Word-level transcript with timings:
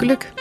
Glück. 0.00 0.32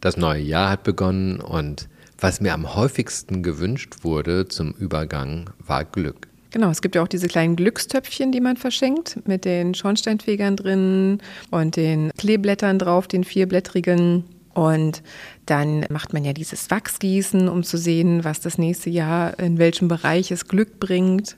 Das 0.00 0.16
neue 0.16 0.40
Jahr 0.42 0.70
hat 0.70 0.82
begonnen 0.82 1.40
und 1.40 1.88
was 2.18 2.40
mir 2.40 2.54
am 2.54 2.74
häufigsten 2.74 3.44
gewünscht 3.44 3.98
wurde 4.02 4.48
zum 4.48 4.72
Übergang 4.72 5.50
war 5.64 5.84
Glück. 5.84 6.26
Genau, 6.50 6.70
es 6.70 6.82
gibt 6.82 6.96
ja 6.96 7.02
auch 7.04 7.08
diese 7.08 7.28
kleinen 7.28 7.54
Glückstöpfchen, 7.54 8.32
die 8.32 8.40
man 8.40 8.56
verschenkt, 8.56 9.20
mit 9.28 9.44
den 9.44 9.74
Schornsteinfegern 9.74 10.56
drin 10.56 11.18
und 11.52 11.76
den 11.76 12.10
Kleeblättern 12.18 12.80
drauf, 12.80 13.06
den 13.06 13.22
vierblättrigen. 13.22 14.24
Und 14.54 15.04
dann 15.46 15.86
macht 15.88 16.12
man 16.12 16.24
ja 16.24 16.32
dieses 16.32 16.68
Wachsgießen, 16.68 17.48
um 17.48 17.62
zu 17.62 17.78
sehen, 17.78 18.24
was 18.24 18.40
das 18.40 18.58
nächste 18.58 18.90
Jahr 18.90 19.38
in 19.38 19.58
welchem 19.58 19.86
Bereich 19.86 20.32
es 20.32 20.48
Glück 20.48 20.80
bringt. 20.80 21.36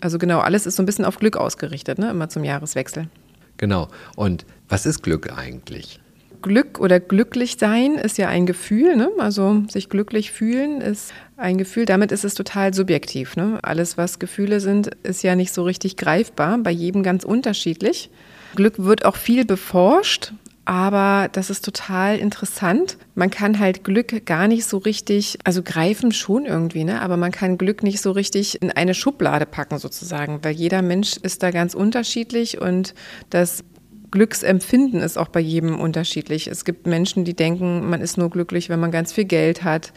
Also 0.00 0.18
genau, 0.18 0.38
alles 0.38 0.66
ist 0.66 0.76
so 0.76 0.84
ein 0.84 0.86
bisschen 0.86 1.04
auf 1.04 1.18
Glück 1.18 1.36
ausgerichtet, 1.36 1.98
ne? 1.98 2.10
immer 2.10 2.28
zum 2.28 2.44
Jahreswechsel. 2.44 3.08
Genau. 3.56 3.88
Und 4.16 4.44
was 4.68 4.86
ist 4.86 5.02
Glück 5.02 5.32
eigentlich? 5.36 6.00
Glück 6.42 6.78
oder 6.78 7.00
glücklich 7.00 7.56
sein 7.58 7.94
ist 7.94 8.18
ja 8.18 8.28
ein 8.28 8.46
Gefühl, 8.46 8.96
ne? 8.96 9.10
also 9.18 9.64
sich 9.68 9.88
glücklich 9.88 10.30
fühlen 10.30 10.80
ist 10.80 11.12
ein 11.36 11.58
Gefühl. 11.58 11.86
Damit 11.86 12.12
ist 12.12 12.24
es 12.24 12.34
total 12.34 12.72
subjektiv. 12.72 13.36
Ne? 13.36 13.58
Alles, 13.62 13.98
was 13.98 14.18
Gefühle 14.18 14.60
sind, 14.60 14.90
ist 15.02 15.22
ja 15.22 15.34
nicht 15.34 15.52
so 15.52 15.64
richtig 15.64 15.96
greifbar, 15.96 16.58
bei 16.58 16.70
jedem 16.70 17.02
ganz 17.02 17.24
unterschiedlich. 17.24 18.10
Glück 18.54 18.74
wird 18.78 19.04
auch 19.04 19.16
viel 19.16 19.44
beforscht, 19.44 20.32
aber 20.66 21.28
das 21.30 21.48
ist 21.48 21.64
total 21.64 22.18
interessant. 22.18 22.98
Man 23.14 23.30
kann 23.30 23.60
halt 23.60 23.84
Glück 23.84 24.26
gar 24.26 24.48
nicht 24.48 24.66
so 24.66 24.78
richtig, 24.78 25.38
also 25.44 25.62
greifen 25.62 26.10
schon 26.10 26.44
irgendwie, 26.44 26.82
ne? 26.82 27.00
aber 27.00 27.16
man 27.16 27.30
kann 27.30 27.56
Glück 27.56 27.84
nicht 27.84 28.00
so 28.02 28.10
richtig 28.10 28.60
in 28.60 28.72
eine 28.72 28.92
Schublade 28.92 29.46
packen 29.46 29.78
sozusagen, 29.78 30.40
weil 30.42 30.54
jeder 30.54 30.82
Mensch 30.82 31.16
ist 31.18 31.44
da 31.44 31.52
ganz 31.52 31.74
unterschiedlich 31.74 32.60
und 32.60 32.94
das 33.30 33.62
Glücksempfinden 34.10 35.00
ist 35.00 35.18
auch 35.18 35.28
bei 35.28 35.40
jedem 35.40 35.78
unterschiedlich. 35.78 36.48
Es 36.48 36.64
gibt 36.64 36.86
Menschen, 36.86 37.24
die 37.24 37.34
denken, 37.34 37.88
man 37.88 38.00
ist 38.00 38.18
nur 38.18 38.30
glücklich, 38.30 38.68
wenn 38.68 38.80
man 38.80 38.90
ganz 38.90 39.12
viel 39.12 39.24
Geld 39.24 39.62
hat. 39.62 39.92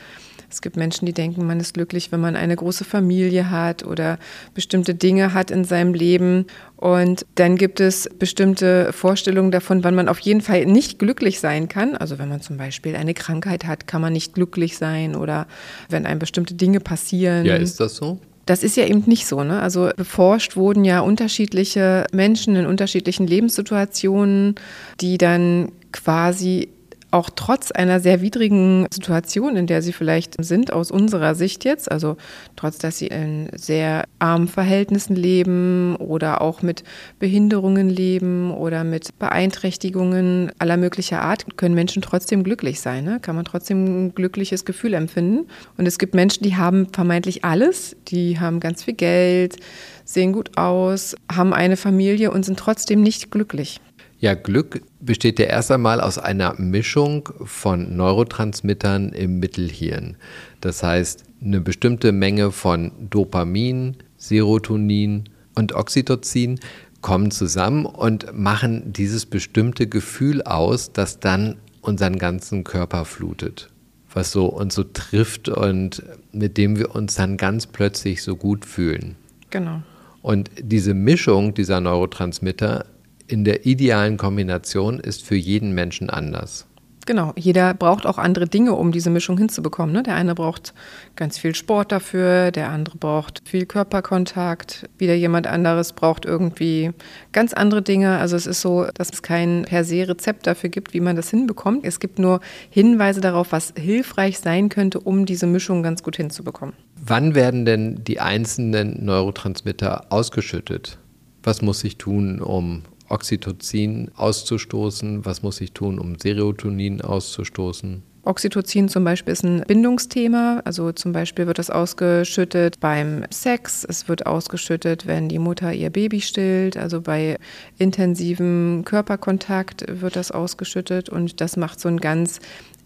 Es 0.52 0.62
gibt 0.62 0.78
Menschen, 0.78 1.06
die 1.06 1.14
denken, 1.14 1.46
man 1.46 1.60
ist 1.60 1.74
glücklich, 1.74 2.12
wenn 2.12 2.20
man 2.20 2.36
eine 2.36 2.56
große 2.56 2.84
Familie 2.84 3.52
hat 3.52 3.86
oder 3.86 4.18
bestimmte 4.54 4.96
Dinge 4.96 5.34
hat 5.34 5.52
in 5.52 5.64
seinem 5.64 5.94
Leben. 5.94 6.46
Und 6.76 7.26
dann 7.36 7.56
gibt 7.56 7.80
es 7.80 8.10
bestimmte 8.18 8.92
Vorstellungen 8.92 9.52
davon, 9.52 9.84
wann 9.84 9.96
man 9.96 10.10
auf 10.10 10.20
jeden 10.20 10.42
Fall 10.42 10.66
nicht 10.66 10.98
glücklich 10.98 11.40
sein 11.40 11.70
kann. 11.70 11.96
Also 11.96 12.18
wenn 12.18 12.30
man 12.30 12.42
zum 12.42 12.58
Beispiel 12.58 12.96
eine 12.96 13.14
Krankheit 13.14 13.66
hat, 13.66 13.86
kann 13.86 14.02
man 14.02 14.14
nicht 14.14 14.34
glücklich 14.34 14.78
sein 14.78 15.16
oder 15.16 15.48
wenn 15.90 16.06
einem 16.06 16.20
bestimmte 16.20 16.56
Dinge 16.56 16.80
passieren. 16.80 17.46
Ja, 17.46 17.56
ist 17.56 17.80
das 17.80 17.96
so? 17.96 18.20
Das 18.46 18.64
ist 18.64 18.76
ja 18.76 18.86
eben 18.86 19.04
nicht 19.06 19.28
so. 19.28 19.44
Ne? 19.44 19.62
Also 19.62 19.92
beforscht 19.96 20.56
wurden 20.56 20.84
ja 20.84 21.02
unterschiedliche 21.02 22.08
Menschen 22.12 22.56
in 22.56 22.66
unterschiedlichen 22.66 23.28
Lebenssituationen, 23.28 24.56
die 25.00 25.20
dann 25.20 25.72
quasi 25.92 26.70
auch 27.12 27.30
trotz 27.36 27.72
einer 27.72 28.00
sehr 28.00 28.22
widrigen 28.22 28.88
Situation, 28.92 29.56
in 29.56 29.68
der 29.68 29.82
sie 29.82 29.94
vielleicht 29.94 30.44
sind, 30.44 30.72
aus 30.72 30.92
unserer 30.92 31.36
Sicht 31.36 31.66
jetzt, 31.66 31.92
also 31.92 32.18
trotz, 32.56 32.78
dass 32.78 33.00
sie 33.00 33.08
in 33.08 33.50
sehr 33.56 34.06
armen 34.20 34.48
Verhältnissen 34.48 35.16
leben 35.16 35.96
oder 35.96 36.42
auch 36.42 36.62
mit 36.62 36.84
Behinderungen 37.18 37.90
leben 37.90 38.52
oder 38.52 38.84
mit 38.84 39.18
Beeinträchtigungen 39.18 40.52
aller 40.60 40.78
möglicher 40.78 41.22
Art, 41.22 41.58
können 41.58 41.76
Menschen 41.76 42.02
trotzdem 42.02 42.44
glücklich 42.44 42.80
sein. 42.80 43.04
Ne? 43.06 43.20
Kann 43.20 43.36
man 43.36 43.46
trotzdem 43.46 44.08
ein 44.08 44.16
glückliches 44.16 44.66
Gefühl 44.66 44.94
empfinden. 44.94 45.48
Und 45.78 45.88
es 45.88 45.98
gibt 45.98 46.14
Menschen, 46.14 46.44
die 46.44 46.58
haben 46.58 46.88
vermeintlich 46.92 47.44
alles, 47.44 47.96
die 48.08 48.40
haben 48.40 48.60
ganz 48.60 48.84
viel 48.84 48.94
Geld, 48.94 49.58
sehen 50.04 50.34
gut 50.34 50.58
aus, 50.58 51.16
haben 51.32 51.54
eine 51.54 51.78
Familie 51.78 52.32
und 52.32 52.44
sind 52.46 52.60
trotzdem 52.60 53.02
nicht 53.02 53.32
glücklich. 53.32 53.82
Ja, 54.22 54.34
Glück 54.34 54.82
besteht 55.00 55.40
ja 55.40 55.46
erst 55.46 55.72
einmal 55.72 56.02
aus 56.02 56.18
einer 56.18 56.60
Mischung 56.60 57.30
von 57.46 57.96
Neurotransmittern 57.96 59.14
im 59.14 59.40
Mittelhirn. 59.40 60.18
Das 60.60 60.84
heißt, 60.84 61.24
eine 61.42 61.62
bestimmte 61.62 62.12
Menge 62.12 62.52
von 62.52 62.92
Dopamin, 63.10 63.96
Serotonin 64.18 65.24
und 65.56 65.74
Oxytocin 65.74 66.60
kommen 67.00 67.32
zusammen 67.32 67.86
und 67.86 68.38
machen 68.38 68.92
dieses 68.92 69.26
bestimmte 69.26 69.88
Gefühl 69.88 70.42
aus, 70.42 70.92
das 70.92 71.22
dann 71.22 71.56
unseren 71.80 72.20
ganzen 72.20 72.66
Körper 72.66 73.06
flutet, 73.06 73.70
was 74.14 74.34
so 74.34 74.48
uns 74.48 74.76
so 74.76 74.84
trifft 74.84 75.48
und 75.48 76.04
mit 76.34 76.58
dem 76.58 76.78
wir 76.78 76.94
uns 76.94 77.16
dann 77.16 77.38
ganz 77.38 77.68
plötzlich 77.68 78.22
so 78.22 78.36
gut 78.36 78.66
fühlen. 78.66 79.16
Genau. 79.50 79.82
Und 80.22 80.52
diese 80.62 80.94
Mischung 80.94 81.54
dieser 81.54 81.80
Neurotransmitter 81.80 82.86
in 83.30 83.44
der 83.46 83.66
idealen 83.66 84.18
Kombination 84.18 85.00
ist 85.00 85.24
für 85.24 85.36
jeden 85.36 85.74
Menschen 85.74 86.10
anders. 86.10 86.66
Genau, 87.10 87.34
jeder 87.36 87.74
braucht 87.74 88.06
auch 88.06 88.20
andere 88.20 88.48
Dinge, 88.48 88.76
um 88.76 88.92
diese 88.92 89.10
Mischung 89.10 89.36
hinzubekommen. 89.38 89.96
Ne? 89.96 90.04
Der 90.04 90.14
eine 90.14 90.36
braucht 90.36 90.76
ganz 91.16 91.40
viel 91.40 91.56
Sport 91.56 91.92
dafür, 91.92 92.52
der 92.52 92.70
andere 92.70 93.00
braucht 93.00 93.42
viel 93.46 93.66
Körperkontakt, 93.66 94.88
wieder 95.00 95.16
jemand 95.16 95.48
anderes 95.48 95.94
braucht 95.94 96.26
irgendwie 96.26 96.92
ganz 97.32 97.54
andere 97.54 97.82
Dinge. 97.82 98.20
Also 98.20 98.36
es 98.36 98.46
ist 98.46 98.62
so, 98.62 98.86
dass 98.94 99.10
es 99.12 99.24
kein 99.24 99.66
per 99.68 99.84
se 99.84 100.08
Rezept 100.08 100.46
dafür 100.46 100.70
gibt, 100.70 100.94
wie 100.94 101.00
man 101.00 101.16
das 101.16 101.32
hinbekommt. 101.32 101.84
Es 101.84 102.00
gibt 102.00 102.20
nur 102.20 102.42
Hinweise 102.70 103.22
darauf, 103.22 103.54
was 103.54 103.74
hilfreich 103.76 104.38
sein 104.38 104.70
könnte, 104.70 105.00
um 105.00 105.26
diese 105.26 105.48
Mischung 105.48 105.82
ganz 105.82 106.04
gut 106.04 106.16
hinzubekommen. 106.16 106.76
Wann 107.04 107.34
werden 107.34 107.66
denn 107.66 108.04
die 108.04 108.20
einzelnen 108.20 109.04
Neurotransmitter 109.04 110.12
ausgeschüttet? 110.12 111.00
Was 111.42 111.64
muss 111.64 111.84
ich 111.84 111.98
tun, 111.98 112.40
um 112.40 112.84
Oxytocin 113.10 114.12
auszustoßen? 114.16 115.26
Was 115.26 115.44
muss 115.44 115.62
ich 115.62 115.72
tun, 115.72 116.00
um 116.00 116.18
Serotonin 116.18 117.02
auszustoßen? 117.02 118.04
Oxytocin 118.24 118.90
zum 118.90 119.04
Beispiel 119.04 119.34
ist 119.34 119.44
ein 119.44 119.64
Bindungsthema. 119.68 120.62
Also 120.66 120.92
zum 120.92 121.14
Beispiel 121.14 121.48
wird 121.48 121.58
das 121.58 121.70
ausgeschüttet 121.70 122.80
beim 122.80 123.24
Sex. 123.32 123.86
Es 123.88 124.08
wird 124.08 124.28
ausgeschüttet, 124.28 125.08
wenn 125.08 125.30
die 125.30 125.40
Mutter 125.40 125.74
ihr 125.74 125.90
Baby 125.90 126.22
stillt. 126.22 126.78
Also 126.78 127.02
bei 127.02 127.38
intensivem 127.78 128.84
Körperkontakt 128.86 129.86
wird 129.88 130.16
das 130.16 130.32
ausgeschüttet 130.32 131.10
und 131.10 131.42
das 131.42 131.58
macht 131.58 131.80
so 131.80 131.90
ein 131.90 131.98
ganz 131.98 132.40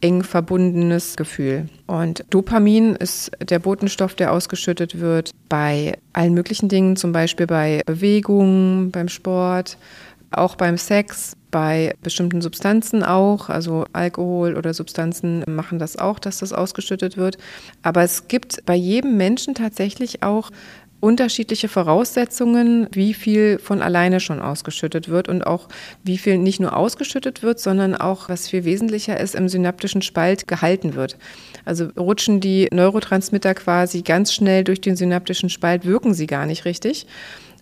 eng 0.04 0.24
verbundenes 0.24 1.16
Gefühl. 1.16 1.70
Und 1.88 2.26
Dopamin 2.30 2.96
ist 2.96 3.32
der 3.42 3.60
Botenstoff, 3.60 4.16
der 4.16 4.34
ausgeschüttet 4.34 5.00
wird 5.00 5.32
bei 5.48 5.98
allen 6.12 6.34
möglichen 6.34 6.68
Dingen, 6.68 6.96
zum 6.98 7.14
Beispiel 7.14 7.48
bei 7.48 7.82
Bewegung, 7.86 8.92
beim 8.92 9.08
Sport, 9.08 9.78
auch 10.38 10.56
beim 10.56 10.78
Sex, 10.78 11.36
bei 11.52 11.96
bestimmten 12.02 12.42
Substanzen 12.42 13.04
auch, 13.04 13.50
also 13.50 13.86
Alkohol 13.94 14.56
oder 14.56 14.74
Substanzen 14.74 15.44
machen 15.48 15.80
das 15.80 15.98
auch, 15.98 16.20
dass 16.20 16.40
das 16.40 16.52
ausgeschüttet 16.52 17.16
wird. 17.16 17.38
Aber 17.84 18.02
es 18.02 18.28
gibt 18.28 18.66
bei 18.66 18.76
jedem 18.76 19.18
Menschen 19.18 19.54
tatsächlich 19.54 20.24
auch 20.24 20.50
unterschiedliche 21.04 21.68
Voraussetzungen, 21.68 22.88
wie 22.94 23.14
viel 23.14 23.60
von 23.60 23.82
alleine 23.82 24.22
schon 24.22 24.42
ausgeschüttet 24.42 25.10
wird 25.10 25.28
und 25.28 25.46
auch 25.46 25.68
wie 26.02 26.18
viel 26.18 26.38
nicht 26.38 26.62
nur 26.62 26.78
ausgeschüttet 26.78 27.44
wird, 27.44 27.60
sondern 27.60 27.94
auch, 27.94 28.30
was 28.30 28.48
viel 28.48 28.64
wesentlicher 28.64 29.20
ist, 29.20 29.36
im 29.36 29.50
synaptischen 29.50 30.02
Spalt 30.02 30.48
gehalten 30.48 30.96
wird. 30.96 31.18
Also 31.66 31.90
rutschen 31.98 32.40
die 32.40 32.70
Neurotransmitter 32.72 33.54
quasi 33.54 34.02
ganz 34.02 34.34
schnell 34.34 34.64
durch 34.64 34.80
den 34.80 34.96
synaptischen 34.96 35.50
Spalt, 35.50 35.84
wirken 35.84 36.14
sie 36.14 36.26
gar 36.26 36.46
nicht 36.46 36.64
richtig. 36.64 37.06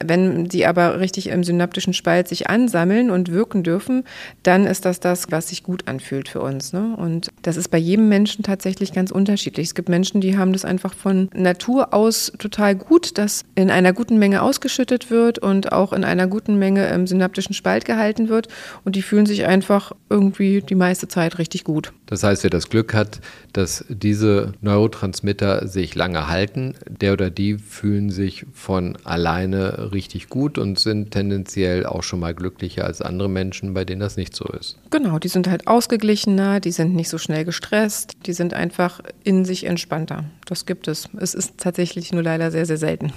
Wenn 0.06 0.45
die 0.45 0.65
aber 0.65 1.00
richtig 1.00 1.27
im 1.27 1.44
synaptischen 1.44 1.94
Spalt 1.94 2.27
sich 2.27 2.50
ansammeln 2.50 3.09
und 3.09 3.31
wirken 3.31 3.63
dürfen, 3.63 4.03
dann 4.44 4.65
ist 4.65 4.86
das 4.86 5.00
das, 5.00 5.31
was 5.31 5.50
sich 5.50 5.63
gut 5.63 5.88
anfühlt 5.88 6.30
für 6.30 6.42
uns. 6.42 6.74
Ne? 6.74 6.95
Und 6.98 7.30
das 7.42 7.57
ist 7.57 7.69
bei 7.69 7.77
jedem 7.77 8.09
Menschen 8.09 8.44
tatsächlich 8.44 8.94
ganz 8.94 9.12
unterschiedlich. 9.12 9.68
Es 9.68 9.75
gibt 9.75 9.89
Menschen, 9.89 10.21
die 10.21 10.38
haben 10.38 10.53
das 10.53 10.65
einfach 10.65 10.94
von 10.94 11.30
Natur 11.33 11.94
aus 11.94 12.31
total 12.38 12.75
gut, 12.75 13.18
dass 13.18 13.44
in 13.56 13.69
einer 13.69 13.94
guten 13.94 14.18
Menge 14.18 14.42
ausgeschüttet 14.42 15.09
wird 15.12 15.39
und 15.39 15.71
auch 15.71 15.94
in 15.94 16.03
einer 16.03 16.27
guten 16.27 16.57
Menge 16.57 16.88
im 16.88 17.07
synaptischen 17.07 17.53
Spalt 17.53 17.86
gehalten 17.86 18.30
wird. 18.30 18.48
Und 18.83 18.95
die 18.95 19.01
fühlen 19.01 19.25
sich 19.25 19.45
einfach 19.45 19.92
irgendwie 20.09 20.62
die 20.62 20.75
meiste 20.75 21.07
Zeit 21.07 21.38
richtig 21.38 21.63
gut. 21.63 21.94
Das 22.07 22.24
heißt, 22.24 22.44
wer 22.44 22.50
das 22.50 22.69
Glück 22.69 22.94
hat, 22.94 23.21
dass 23.53 23.86
diese 23.88 24.51
Neurotransmitter 24.62 25.68
sich 25.68 25.95
lange 25.95 26.27
halten, 26.27 26.75
der 26.86 27.13
oder 27.13 27.30
die 27.30 27.57
fühlen 27.57 28.09
sich 28.09 28.45
von 28.53 28.98
alleine 29.03 29.90
richtig 29.93 30.29
gut 30.29 30.57
und 30.57 30.79
sind 30.79 31.11
tendenziell 31.11 31.85
auch 31.85 32.03
schon 32.03 32.19
mal 32.19 32.33
glücklicher 32.33 32.85
als 32.85 33.01
andere 33.01 33.29
Menschen, 33.29 33.73
bei 33.73 33.85
denen 33.85 34.01
das 34.01 34.17
nicht 34.17 34.35
so 34.35 34.45
ist. 34.45 34.77
Genau, 34.89 35.19
die 35.19 35.27
sind 35.27 35.47
halt 35.47 35.67
ausgeglichener, 35.67 36.59
die 36.59 36.71
sind 36.71 36.95
nicht 36.95 37.09
so 37.09 37.17
schnell 37.17 37.45
gestresst, 37.45 38.13
die 38.25 38.33
sind 38.33 38.53
einfach 38.53 39.01
in 39.23 39.45
sich 39.45 39.65
entspannter. 39.65 40.25
Das 40.45 40.65
gibt 40.65 40.88
es. 40.88 41.09
Es 41.19 41.33
ist 41.33 41.57
tatsächlich 41.57 42.11
nur 42.11 42.23
leider 42.23 42.51
sehr, 42.51 42.65
sehr 42.65 42.77
selten. 42.77 43.13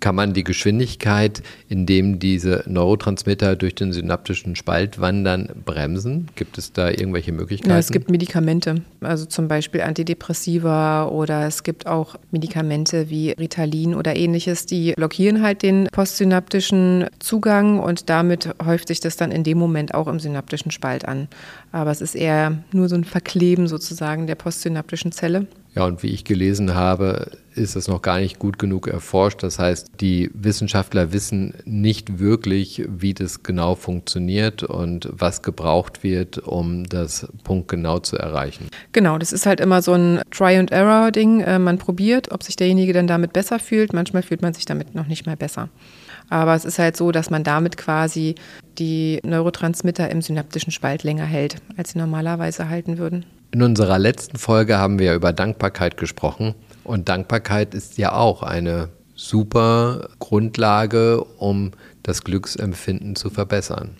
Kann 0.00 0.14
man 0.14 0.32
die 0.32 0.44
Geschwindigkeit, 0.44 1.42
in 1.68 1.86
dem 1.86 2.18
diese 2.18 2.64
Neurotransmitter 2.66 3.54
durch 3.56 3.74
den 3.74 3.92
synaptischen 3.92 4.56
Spalt 4.56 5.00
wandern, 5.00 5.50
bremsen? 5.64 6.28
Gibt 6.36 6.58
es 6.58 6.72
da 6.72 6.88
irgendwelche 6.88 7.32
Möglichkeiten? 7.32 7.70
Ja, 7.70 7.78
es 7.78 7.90
gibt 7.90 8.10
Medikamente, 8.10 8.82
also 9.00 9.26
zum 9.26 9.46
Beispiel 9.46 9.82
Antidepressiva 9.82 11.06
oder 11.06 11.46
es 11.46 11.62
gibt 11.62 11.86
auch 11.86 12.16
Medikamente 12.30 13.10
wie 13.10 13.32
Ritalin 13.32 13.94
oder 13.94 14.16
ähnliches, 14.16 14.66
die 14.66 14.94
blockieren 14.94 15.42
halt 15.42 15.62
den 15.62 15.88
postsynaptischen 15.92 17.06
Zugang 17.18 17.78
und 17.78 18.08
damit 18.08 18.54
häuft 18.64 18.88
sich 18.88 19.00
das 19.00 19.16
dann 19.16 19.30
in 19.30 19.44
dem 19.44 19.58
Moment 19.58 19.94
auch 19.94 20.06
im 20.08 20.18
synaptischen 20.18 20.70
Spalt 20.70 21.06
an. 21.06 21.28
Aber 21.72 21.90
es 21.90 22.00
ist 22.00 22.14
eher 22.14 22.58
nur 22.72 22.88
so 22.88 22.96
ein 22.96 23.04
Verkleben 23.04 23.68
sozusagen 23.68 24.26
der 24.26 24.34
postsynaptischen 24.34 25.12
Zelle. 25.12 25.46
Ja, 25.74 25.84
und 25.84 26.02
wie 26.02 26.08
ich 26.08 26.24
gelesen 26.24 26.74
habe, 26.74 27.30
ist 27.54 27.76
es 27.76 27.86
noch 27.86 28.02
gar 28.02 28.18
nicht 28.18 28.38
gut 28.38 28.58
genug 28.58 28.88
erforscht. 28.88 29.42
Das 29.42 29.58
heißt, 29.58 29.88
die 30.00 30.30
Wissenschaftler 30.34 31.12
wissen 31.12 31.54
nicht 31.64 32.18
wirklich, 32.18 32.84
wie 32.88 33.14
das 33.14 33.42
genau 33.42 33.76
funktioniert 33.76 34.64
und 34.64 35.08
was 35.12 35.42
gebraucht 35.42 36.02
wird, 36.02 36.38
um 36.38 36.84
das 36.84 37.28
Punkt 37.44 37.68
genau 37.68 38.00
zu 38.00 38.16
erreichen. 38.16 38.68
Genau, 38.92 39.18
das 39.18 39.32
ist 39.32 39.46
halt 39.46 39.60
immer 39.60 39.80
so 39.82 39.92
ein 39.92 40.20
Try-and-Error-Ding. 40.30 41.40
Äh, 41.40 41.58
man 41.58 41.78
probiert, 41.78 42.32
ob 42.32 42.42
sich 42.42 42.56
derjenige 42.56 42.92
dann 42.92 43.06
damit 43.06 43.32
besser 43.32 43.58
fühlt. 43.58 43.92
Manchmal 43.92 44.22
fühlt 44.22 44.42
man 44.42 44.54
sich 44.54 44.64
damit 44.64 44.94
noch 44.94 45.06
nicht 45.06 45.26
mal 45.26 45.36
besser. 45.36 45.68
Aber 46.30 46.54
es 46.54 46.64
ist 46.64 46.78
halt 46.78 46.96
so, 46.96 47.12
dass 47.12 47.30
man 47.30 47.44
damit 47.44 47.76
quasi 47.76 48.36
die 48.78 49.20
Neurotransmitter 49.24 50.10
im 50.10 50.22
synaptischen 50.22 50.72
Spalt 50.72 51.02
länger 51.02 51.24
hält, 51.24 51.56
als 51.76 51.90
sie 51.90 51.98
normalerweise 51.98 52.68
halten 52.68 52.98
würden. 52.98 53.24
In 53.52 53.62
unserer 53.62 53.98
letzten 53.98 54.38
Folge 54.38 54.78
haben 54.78 55.00
wir 55.00 55.14
über 55.14 55.32
Dankbarkeit 55.32 55.96
gesprochen. 55.96 56.54
Und 56.84 57.08
Dankbarkeit 57.08 57.74
ist 57.74 57.98
ja 57.98 58.12
auch 58.12 58.44
eine 58.44 58.90
super 59.16 60.08
Grundlage, 60.20 61.24
um 61.24 61.72
das 62.10 62.24
Glücksempfinden 62.24 63.14
zu 63.14 63.30
verbessern. 63.30 63.90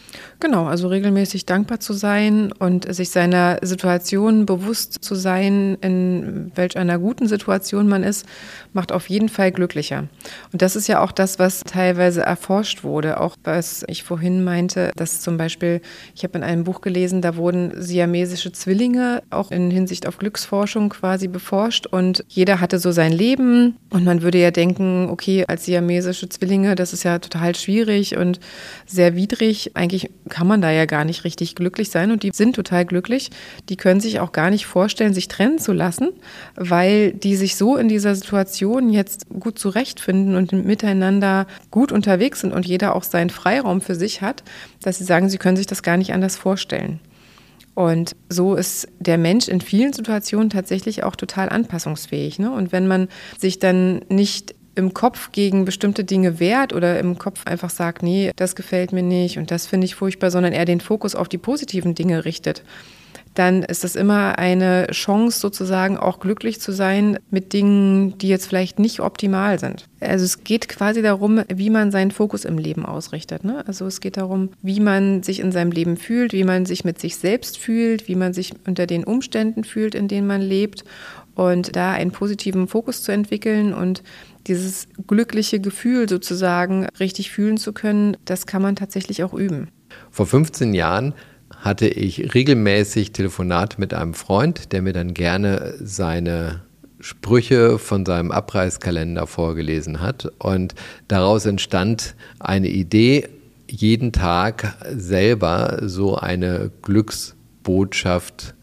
Genau, 0.41 0.67
also 0.67 0.89
regelmäßig 0.89 1.47
dankbar 1.47 1.81
zu 1.81 1.93
sein 1.93 2.53
und 2.53 2.93
sich 2.93 3.11
seiner 3.11 3.59
Situation 3.63 4.47
bewusst 4.47 4.97
zu 5.01 5.15
sein, 5.15 5.79
in 5.81 6.51
welch 6.57 6.77
einer 6.77 6.99
guten 6.99 7.29
Situation 7.29 7.89
man 7.89 8.03
ist, 8.03 8.27
macht 8.73 8.91
auf 8.91 9.09
jeden 9.09 9.29
Fall 9.29 9.53
glücklicher. 9.53 10.09
Und 10.53 10.61
das 10.61 10.75
ist 10.77 10.89
ja 10.89 11.01
auch 11.01 11.13
das, 11.13 11.39
was 11.39 11.61
teilweise 11.61 12.23
erforscht 12.23 12.83
wurde. 12.83 13.21
Auch 13.21 13.37
was 13.45 13.85
ich 13.87 14.03
vorhin 14.03 14.43
meinte, 14.43 14.91
dass 14.97 15.21
zum 15.21 15.37
Beispiel, 15.37 15.81
ich 16.15 16.25
habe 16.25 16.37
in 16.39 16.45
einem 16.45 16.65
Buch 16.65 16.81
gelesen, 16.81 17.23
da 17.23 17.37
wurden 17.37 17.73
siamesische 17.81 18.51
Zwillinge 18.51 19.23
auch 19.31 19.53
in 19.53 19.71
Hinsicht 19.71 20.09
auf 20.09 20.19
Glücksforschung 20.19 20.89
quasi 20.89 21.29
beforscht 21.29 21.87
und 21.87 22.25
jeder 22.29 22.61
hatte 22.61 22.81
so 22.81 22.91
sein 22.91 23.13
Leben 23.13 23.77
und 23.91 24.05
man 24.05 24.23
würde 24.23 24.39
ja 24.39 24.51
denken, 24.51 25.09
okay, 25.11 25.45
als 25.47 25.65
siamesische 25.65 26.29
Zwillinge, 26.29 26.75
das 26.75 26.93
ist 26.93 27.05
ja 27.05 27.19
total 27.19 27.55
schwierig 27.55 28.00
und 28.17 28.41
sehr 28.87 29.15
widrig. 29.17 29.73
Eigentlich 29.75 30.11
kann 30.29 30.47
man 30.47 30.61
da 30.61 30.71
ja 30.71 30.87
gar 30.87 31.05
nicht 31.05 31.25
richtig 31.25 31.55
glücklich 31.55 31.91
sein 31.91 32.11
und 32.11 32.23
die 32.23 32.31
sind 32.33 32.55
total 32.57 32.85
glücklich. 32.85 33.31
Die 33.69 33.77
können 33.77 34.01
sich 34.01 34.21
auch 34.21 34.33
gar 34.33 34.51
nicht 34.51 34.67
vorstellen, 34.67 35.15
sich 35.15 35.29
trennen 35.29 35.59
zu 35.59 35.73
lassen, 35.73 36.11
weil 36.57 37.13
die 37.13 37.37
sich 37.37 37.57
so 37.57 37.77
in 37.77 37.89
dieser 37.89 38.15
Situation 38.15 38.91
jetzt 38.91 39.27
gut 39.29 39.59
zurechtfinden 39.59 40.35
und 40.35 40.53
miteinander 40.53 41.47
gut 41.71 41.93
unterwegs 41.93 42.41
sind 42.41 42.53
und 42.53 42.67
jeder 42.67 42.95
auch 42.97 43.05
seinen 43.05 43.31
Freiraum 43.31 43.81
für 43.81 43.95
sich 43.95 44.23
hat, 44.23 44.43
dass 44.83 44.99
sie 44.99 45.05
sagen, 45.05 45.29
sie 45.29 45.39
können 45.39 45.57
sich 45.57 45.67
das 45.67 45.83
gar 45.83 45.97
nicht 45.97 46.13
anders 46.13 46.37
vorstellen. 46.37 47.01
Und 47.75 48.17
so 48.29 48.57
ist 48.57 48.89
der 48.99 49.17
Mensch 49.17 49.49
in 49.49 49.61
vielen 49.61 49.93
Situationen 49.93 50.51
tatsächlich 50.51 51.05
auch 51.05 51.17
total 51.17 51.49
anpassungsfähig. 51.49 52.39
Ne? 52.39 52.51
Und 52.51 52.73
wenn 52.73 52.87
man 52.87 53.09
sich 53.39 53.59
dann 53.59 54.03
nicht 54.09 54.55
im 54.81 54.95
Kopf 54.95 55.31
gegen 55.31 55.65
bestimmte 55.65 56.05
Dinge 56.05 56.41
wehrt 56.41 56.73
oder 56.73 56.99
im 56.99 57.19
Kopf 57.19 57.47
einfach 57.47 57.71
sagt, 57.71 58.03
nee, 58.03 58.33
das 58.37 58.57
gefällt 58.57 58.93
mir 58.93 59.03
nicht 59.03 59.39
und 59.39 59.51
das 59.51 59.67
finde 59.67 59.85
ich 59.85 59.95
furchtbar, 59.95 60.31
sondern 60.31 60.53
er 60.53 60.65
den 60.65 60.81
Fokus 60.81 61.15
auf 61.15 61.29
die 61.29 61.39
positiven 61.39 61.95
Dinge 61.95 62.25
richtet, 62.25 62.65
dann 63.35 63.63
ist 63.63 63.85
das 63.85 63.95
immer 63.95 64.39
eine 64.39 64.89
Chance 64.89 65.39
sozusagen 65.39 65.97
auch 65.97 66.19
glücklich 66.19 66.61
zu 66.61 66.73
sein 66.73 67.19
mit 67.31 67.53
Dingen, 67.53 68.19
die 68.19 68.29
jetzt 68.29 68.47
vielleicht 68.47 68.79
nicht 68.79 69.01
optimal 69.01 69.59
sind. 69.59 69.87
Also 70.01 70.25
es 70.25 70.43
geht 70.43 70.69
quasi 70.69 71.01
darum, 71.01 71.43
wie 71.49 71.71
man 71.71 71.93
seinen 71.93 72.11
Fokus 72.11 72.45
im 72.45 72.59
Leben 72.59 72.85
ausrichtet. 72.85 73.45
Ne? 73.45 73.65
Also 73.67 73.87
es 73.87 74.01
geht 74.01 74.17
darum, 74.17 74.51
wie 74.63 74.81
man 74.81 75.23
sich 75.23 75.41
in 75.41 75.53
seinem 75.53 75.71
Leben 75.71 75.97
fühlt, 75.97 76.33
wie 76.33 76.45
man 76.45 76.67
sich 76.67 76.85
mit 76.85 77.01
sich 77.01 77.17
selbst 77.17 77.57
fühlt, 77.57 78.09
wie 78.09 78.17
man 78.17 78.33
sich 78.33 78.53
unter 78.67 78.87
den 78.87 79.05
Umständen 79.05 79.63
fühlt, 79.63 79.95
in 79.95 80.09
denen 80.09 80.27
man 80.27 80.41
lebt 80.41 80.85
und 81.35 81.77
da 81.77 81.93
einen 81.93 82.11
positiven 82.11 82.67
Fokus 82.67 83.03
zu 83.03 83.13
entwickeln 83.13 83.73
und 83.73 84.03
dieses 84.47 84.89
glückliche 85.07 85.61
Gefühl 85.61 86.09
sozusagen 86.09 86.87
richtig 86.99 87.31
fühlen 87.31 87.59
zu 87.59 87.73
können, 87.73 88.17
das 88.25 88.47
kann 88.47 88.63
man 88.63 88.75
tatsächlich 88.75 89.23
auch 89.23 89.35
üben. 89.35 89.69
Vor 90.11 90.27
15 90.27 90.75
Jahren 90.75 91.15
hatte 91.61 91.87
ich 91.87 92.35
regelmäßig 92.35 93.13
Telefonat 93.13 93.79
mit 93.79 93.95
einem 93.95 94.15
Freund, 94.15 94.73
der 94.73 94.83
mir 94.83 94.93
dann 94.93 95.15
gerne 95.15 95.75
seine 95.81 96.63
Sprüche 97.01 97.79
von 97.79 98.05
seinem 98.05 98.31
Abreißkalender 98.31 99.27
vorgelesen 99.27 100.01
hat. 100.01 100.31
Und 100.39 100.75
daraus 101.09 101.47
entstand 101.47 102.15
eine 102.39 102.69
Idee, 102.69 103.29
jeden 103.69 104.13
Tag 104.13 104.77
selber 104.95 105.79
so 105.83 106.17
eine 106.17 106.71
Glücksbotschaft 106.83 108.55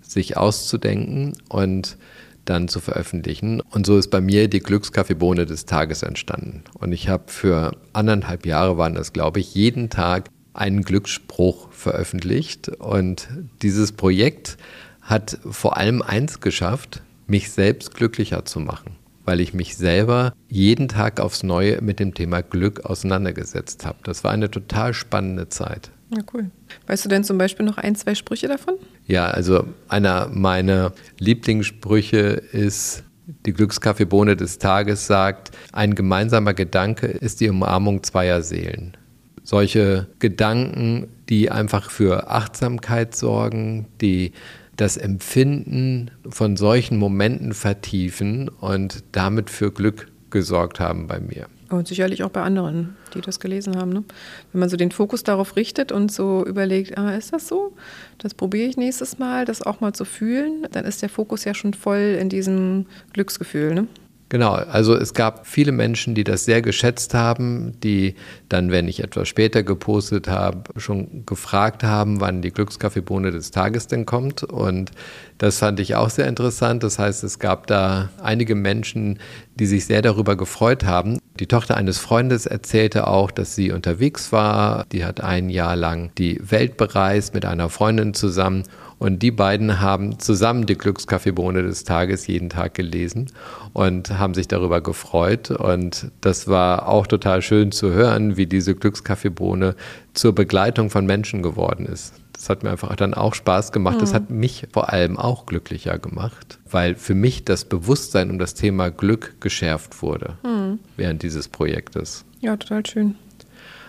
sich 0.00 0.36
auszudenken 0.36 1.34
und 1.48 1.96
dann 2.44 2.68
zu 2.68 2.80
veröffentlichen. 2.80 3.60
Und 3.60 3.86
so 3.86 3.96
ist 3.96 4.08
bei 4.08 4.20
mir 4.20 4.48
die 4.48 4.60
Glückskaffeebohne 4.60 5.46
des 5.46 5.64
Tages 5.64 6.02
entstanden. 6.02 6.64
Und 6.78 6.92
ich 6.92 7.08
habe 7.08 7.24
für 7.26 7.76
anderthalb 7.92 8.46
Jahre, 8.46 8.76
waren 8.78 8.94
das 8.94 9.12
glaube 9.12 9.40
ich, 9.40 9.54
jeden 9.54 9.90
Tag 9.90 10.28
einen 10.54 10.82
Glücksspruch 10.82 11.70
veröffentlicht. 11.72 12.68
Und 12.68 13.28
dieses 13.62 13.92
Projekt 13.92 14.56
hat 15.00 15.38
vor 15.50 15.76
allem 15.76 16.02
eins 16.02 16.40
geschafft, 16.40 17.02
mich 17.26 17.50
selbst 17.50 17.94
glücklicher 17.94 18.44
zu 18.44 18.60
machen, 18.60 18.96
weil 19.24 19.40
ich 19.40 19.54
mich 19.54 19.76
selber 19.76 20.32
jeden 20.48 20.88
Tag 20.88 21.20
aufs 21.20 21.42
Neue 21.42 21.80
mit 21.80 21.98
dem 21.98 22.14
Thema 22.14 22.42
Glück 22.42 22.84
auseinandergesetzt 22.84 23.84
habe. 23.86 23.98
Das 24.04 24.24
war 24.24 24.32
eine 24.32 24.50
total 24.50 24.94
spannende 24.94 25.48
Zeit. 25.48 25.90
Ja, 26.14 26.22
cool. 26.34 26.50
Weißt 26.86 27.04
du 27.04 27.08
denn 27.08 27.24
zum 27.24 27.38
Beispiel 27.38 27.64
noch 27.64 27.78
ein, 27.78 27.94
zwei 27.94 28.14
Sprüche 28.14 28.46
davon? 28.46 28.74
Ja, 29.06 29.28
also 29.28 29.64
einer 29.88 30.28
meiner 30.28 30.92
Lieblingssprüche 31.18 32.18
ist, 32.18 33.02
die 33.46 33.52
Glückskaffeebohne 33.52 34.36
des 34.36 34.58
Tages 34.58 35.06
sagt, 35.06 35.52
ein 35.72 35.94
gemeinsamer 35.94 36.52
Gedanke 36.52 37.06
ist 37.06 37.40
die 37.40 37.48
Umarmung 37.48 38.02
zweier 38.02 38.42
Seelen. 38.42 38.96
Solche 39.44 40.06
Gedanken, 40.18 41.08
die 41.28 41.50
einfach 41.50 41.90
für 41.90 42.30
Achtsamkeit 42.30 43.14
sorgen, 43.16 43.86
die 44.00 44.32
das 44.76 44.96
Empfinden 44.96 46.10
von 46.28 46.56
solchen 46.56 46.98
Momenten 46.98 47.52
vertiefen 47.52 48.48
und 48.48 49.04
damit 49.12 49.50
für 49.50 49.70
Glück 49.70 50.08
gesorgt 50.30 50.80
haben 50.80 51.06
bei 51.06 51.20
mir. 51.20 51.46
Und 51.68 51.88
sicherlich 51.88 52.22
auch 52.22 52.30
bei 52.30 52.42
anderen, 52.42 52.96
die 53.14 53.22
das 53.22 53.40
gelesen 53.40 53.76
haben. 53.76 53.92
Ne? 53.92 54.04
Wenn 54.52 54.60
man 54.60 54.68
so 54.68 54.76
den 54.76 54.90
Fokus 54.90 55.22
darauf 55.22 55.56
richtet 55.56 55.90
und 55.90 56.12
so 56.12 56.44
überlegt, 56.44 56.98
ah, 56.98 57.14
ist 57.14 57.32
das 57.32 57.48
so? 57.48 57.74
Das 58.18 58.34
probiere 58.34 58.68
ich 58.68 58.76
nächstes 58.76 59.18
Mal, 59.18 59.46
das 59.46 59.62
auch 59.62 59.80
mal 59.80 59.94
zu 59.94 60.04
fühlen, 60.04 60.66
dann 60.72 60.84
ist 60.84 61.00
der 61.00 61.08
Fokus 61.08 61.44
ja 61.44 61.54
schon 61.54 61.72
voll 61.72 62.18
in 62.20 62.28
diesem 62.28 62.86
Glücksgefühl. 63.14 63.74
Ne? 63.74 63.86
Genau, 64.32 64.52
also 64.52 64.96
es 64.96 65.12
gab 65.12 65.46
viele 65.46 65.72
Menschen, 65.72 66.14
die 66.14 66.24
das 66.24 66.46
sehr 66.46 66.62
geschätzt 66.62 67.12
haben, 67.12 67.78
die 67.82 68.14
dann, 68.48 68.70
wenn 68.70 68.88
ich 68.88 69.04
etwas 69.04 69.28
später 69.28 69.62
gepostet 69.62 70.26
habe, 70.26 70.62
schon 70.80 71.26
gefragt 71.26 71.84
haben, 71.84 72.18
wann 72.22 72.40
die 72.40 72.50
Glückskaffeebohne 72.50 73.30
des 73.30 73.50
Tages 73.50 73.88
denn 73.88 74.06
kommt. 74.06 74.42
Und 74.42 74.92
das 75.36 75.58
fand 75.58 75.80
ich 75.80 75.96
auch 75.96 76.08
sehr 76.08 76.28
interessant. 76.28 76.82
Das 76.82 76.98
heißt, 76.98 77.24
es 77.24 77.40
gab 77.40 77.66
da 77.66 78.08
einige 78.22 78.54
Menschen, 78.54 79.18
die 79.56 79.66
sich 79.66 79.84
sehr 79.84 80.00
darüber 80.00 80.34
gefreut 80.34 80.84
haben. 80.84 81.18
Die 81.38 81.46
Tochter 81.46 81.76
eines 81.76 81.98
Freundes 81.98 82.46
erzählte 82.46 83.08
auch, 83.08 83.32
dass 83.32 83.54
sie 83.54 83.70
unterwegs 83.70 84.32
war. 84.32 84.86
Die 84.92 85.04
hat 85.04 85.20
ein 85.20 85.50
Jahr 85.50 85.76
lang 85.76 86.10
die 86.16 86.40
Welt 86.42 86.78
bereist 86.78 87.34
mit 87.34 87.44
einer 87.44 87.68
Freundin 87.68 88.14
zusammen 88.14 88.62
und 89.02 89.18
die 89.18 89.32
beiden 89.32 89.80
haben 89.80 90.20
zusammen 90.20 90.64
die 90.64 90.78
Glückskaffeebohne 90.78 91.64
des 91.64 91.82
Tages 91.82 92.28
jeden 92.28 92.50
Tag 92.50 92.74
gelesen 92.74 93.32
und 93.72 94.16
haben 94.16 94.32
sich 94.32 94.46
darüber 94.46 94.80
gefreut. 94.80 95.50
Und 95.50 96.12
das 96.20 96.46
war 96.46 96.86
auch 96.86 97.08
total 97.08 97.42
schön 97.42 97.72
zu 97.72 97.90
hören, 97.90 98.36
wie 98.36 98.46
diese 98.46 98.76
Glückskaffeebohne 98.76 99.74
zur 100.14 100.36
Begleitung 100.36 100.88
von 100.88 101.04
Menschen 101.04 101.42
geworden 101.42 101.84
ist. 101.84 102.14
Das 102.32 102.48
hat 102.48 102.62
mir 102.62 102.70
einfach 102.70 102.94
dann 102.94 103.12
auch 103.12 103.34
Spaß 103.34 103.72
gemacht. 103.72 103.96
Mhm. 103.96 104.00
Das 104.02 104.14
hat 104.14 104.30
mich 104.30 104.68
vor 104.72 104.92
allem 104.92 105.18
auch 105.18 105.46
glücklicher 105.46 105.98
gemacht, 105.98 106.60
weil 106.70 106.94
für 106.94 107.16
mich 107.16 107.44
das 107.44 107.64
Bewusstsein 107.64 108.30
um 108.30 108.38
das 108.38 108.54
Thema 108.54 108.92
Glück 108.92 109.40
geschärft 109.40 110.00
wurde 110.00 110.36
mhm. 110.44 110.78
während 110.96 111.24
dieses 111.24 111.48
Projektes. 111.48 112.24
Ja, 112.38 112.56
total 112.56 112.86
schön. 112.86 113.16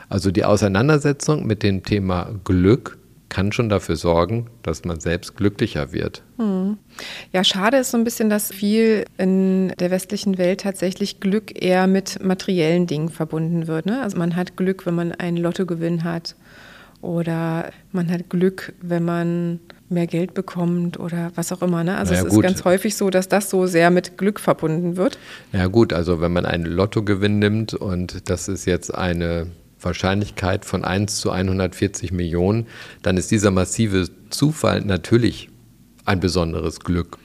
Also 0.10 0.32
die 0.32 0.44
Auseinandersetzung 0.44 1.46
mit 1.46 1.62
dem 1.62 1.84
Thema 1.84 2.32
Glück 2.44 2.98
kann 3.34 3.52
schon 3.52 3.68
dafür 3.68 3.96
sorgen, 3.96 4.46
dass 4.62 4.86
man 4.86 5.00
selbst 5.00 5.36
glücklicher 5.36 5.92
wird. 5.92 6.22
Hm. 6.38 6.78
Ja, 7.32 7.44
schade 7.44 7.78
ist 7.78 7.90
so 7.90 7.98
ein 7.98 8.04
bisschen, 8.04 8.30
dass 8.30 8.54
viel 8.54 9.06
in 9.18 9.70
der 9.80 9.90
westlichen 9.90 10.38
Welt 10.38 10.62
tatsächlich 10.62 11.20
Glück 11.20 11.60
eher 11.60 11.88
mit 11.88 12.24
materiellen 12.24 12.86
Dingen 12.86 13.10
verbunden 13.10 13.66
wird. 13.66 13.88
Ne? 13.88 14.04
Also 14.04 14.20
man 14.20 14.36
hat 14.36 14.56
Glück, 14.56 14.86
wenn 14.86 14.94
man 14.94 15.14
einen 15.14 15.38
Lottogewinn 15.38 16.04
hat 16.04 16.36
oder 17.02 17.72
man 17.92 18.12
hat 18.12 18.30
Glück, 18.30 18.74
wenn 18.82 19.04
man 19.04 19.60
mehr 19.90 20.06
Geld 20.06 20.36
bekommt 20.36 21.00
oder 21.00 21.32
was 21.34 21.52
auch 21.52 21.64
immer. 21.64 21.84
Ne? 21.84 21.98
Also 21.98 22.14
naja, 22.14 22.26
es 22.26 22.30
ist 22.30 22.36
gut. 22.36 22.44
ganz 22.44 22.64
häufig 22.66 22.96
so, 22.96 23.10
dass 23.10 23.30
das 23.30 23.50
so 23.50 23.66
sehr 23.66 23.90
mit 23.90 24.16
Glück 24.16 24.40
verbunden 24.40 24.96
wird. 24.96 25.18
Ja 25.54 25.66
gut, 25.66 25.92
also 25.92 26.22
wenn 26.22 26.34
man 26.34 26.46
einen 26.46 26.66
Lottogewinn 26.66 27.40
nimmt 27.40 27.74
und 27.74 28.30
das 28.30 28.48
ist 28.48 28.66
jetzt 28.66 28.94
eine 28.94 29.48
Wahrscheinlichkeit 29.84 30.66
von 30.66 30.84
1 30.84 31.18
zu 31.18 31.32
140 31.32 32.12
Millionen, 32.12 32.68
dann 33.02 33.18
ist 33.18 33.32
dieser 33.32 33.52
massive 33.52 34.10
Zufall 34.30 34.82
natürlich 34.82 35.50
ein 36.06 36.20
besonderes 36.20 36.80
Glück. 36.80 37.18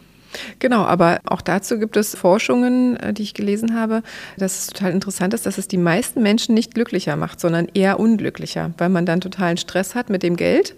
Genau, 0.58 0.82
aber 0.82 1.20
auch 1.24 1.40
dazu 1.40 1.78
gibt 1.78 1.96
es 1.96 2.14
Forschungen, 2.14 2.96
äh, 2.96 3.12
die 3.12 3.22
ich 3.22 3.34
gelesen 3.34 3.74
habe, 3.74 4.02
dass 4.36 4.58
es 4.58 4.66
total 4.68 4.92
interessant 4.92 5.34
ist, 5.34 5.46
dass 5.46 5.58
es 5.58 5.68
die 5.68 5.78
meisten 5.78 6.22
Menschen 6.22 6.54
nicht 6.54 6.74
glücklicher 6.74 7.16
macht, 7.16 7.40
sondern 7.40 7.68
eher 7.72 7.98
unglücklicher, 7.98 8.72
weil 8.78 8.90
man 8.90 9.06
dann 9.06 9.20
totalen 9.20 9.56
Stress 9.56 9.94
hat 9.94 10.10
mit 10.10 10.22
dem 10.22 10.36
Geld 10.36 10.74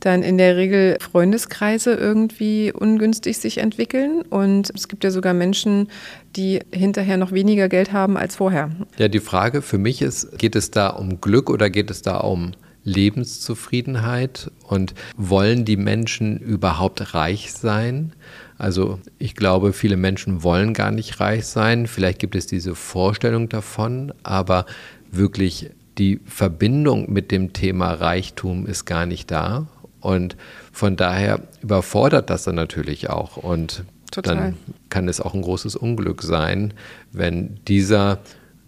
dann 0.00 0.22
in 0.22 0.38
der 0.38 0.56
Regel 0.56 0.96
Freundeskreise 1.00 1.94
irgendwie 1.94 2.72
ungünstig 2.72 3.38
sich 3.38 3.58
entwickeln. 3.58 4.22
Und 4.22 4.70
es 4.74 4.88
gibt 4.88 5.04
ja 5.04 5.10
sogar 5.10 5.34
Menschen, 5.34 5.88
die 6.36 6.60
hinterher 6.72 7.16
noch 7.16 7.32
weniger 7.32 7.68
Geld 7.68 7.92
haben 7.92 8.16
als 8.16 8.36
vorher. 8.36 8.70
Ja, 8.98 9.08
die 9.08 9.20
Frage 9.20 9.62
für 9.62 9.78
mich 9.78 10.02
ist, 10.02 10.38
geht 10.38 10.56
es 10.56 10.70
da 10.70 10.88
um 10.88 11.20
Glück 11.20 11.50
oder 11.50 11.70
geht 11.70 11.90
es 11.90 12.02
da 12.02 12.18
um 12.18 12.52
Lebenszufriedenheit? 12.84 14.50
Und 14.66 14.94
wollen 15.16 15.64
die 15.64 15.76
Menschen 15.76 16.38
überhaupt 16.38 17.14
reich 17.14 17.52
sein? 17.52 18.12
Also 18.58 18.98
ich 19.18 19.34
glaube, 19.34 19.72
viele 19.72 19.96
Menschen 19.96 20.42
wollen 20.42 20.74
gar 20.74 20.90
nicht 20.90 21.20
reich 21.20 21.46
sein. 21.46 21.86
Vielleicht 21.86 22.18
gibt 22.18 22.34
es 22.34 22.46
diese 22.46 22.74
Vorstellung 22.74 23.48
davon, 23.48 24.12
aber 24.22 24.66
wirklich 25.10 25.70
die 25.98 26.20
Verbindung 26.24 27.12
mit 27.12 27.30
dem 27.30 27.52
Thema 27.52 27.92
Reichtum 27.92 28.66
ist 28.66 28.84
gar 28.84 29.06
nicht 29.06 29.30
da. 29.30 29.66
Und 30.00 30.36
von 30.72 30.96
daher 30.96 31.40
überfordert 31.62 32.30
das 32.30 32.44
dann 32.44 32.54
natürlich 32.54 33.10
auch. 33.10 33.36
Und 33.36 33.84
Total. 34.10 34.36
dann 34.36 34.56
kann 34.88 35.08
es 35.08 35.20
auch 35.20 35.34
ein 35.34 35.42
großes 35.42 35.76
Unglück 35.76 36.22
sein, 36.22 36.74
wenn 37.12 37.60
dieser 37.68 38.18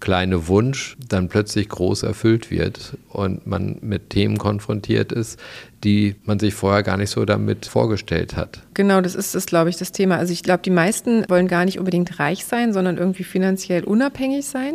kleine 0.03 0.49
Wunsch 0.49 0.97
dann 1.09 1.29
plötzlich 1.29 1.69
groß 1.69 2.03
erfüllt 2.03 2.51
wird 2.51 2.99
und 3.09 3.47
man 3.47 3.77
mit 3.83 4.11
Themen 4.11 4.37
konfrontiert 4.37 5.13
ist, 5.13 5.39
die 5.85 6.17
man 6.25 6.41
sich 6.41 6.55
vorher 6.55 6.83
gar 6.83 6.97
nicht 6.97 7.11
so 7.11 7.25
damit 7.25 7.67
vorgestellt 7.67 8.35
hat. 8.35 8.63
Genau, 8.75 9.01
das 9.01 9.15
ist 9.15 9.37
das, 9.37 9.47
glaube 9.47 9.71
ich, 9.71 9.77
das 9.77 9.93
Thema. 9.93 10.17
Also 10.17 10.33
ich 10.33 10.43
glaube, 10.43 10.63
die 10.65 10.71
meisten 10.71 11.25
wollen 11.29 11.47
gar 11.47 11.65
nicht 11.65 11.79
unbedingt 11.79 12.19
reich 12.19 12.45
sein, 12.45 12.73
sondern 12.73 12.99
irgendwie 12.99 13.23
finanziell 13.23 13.85
unabhängig 13.85 14.45
sein 14.45 14.75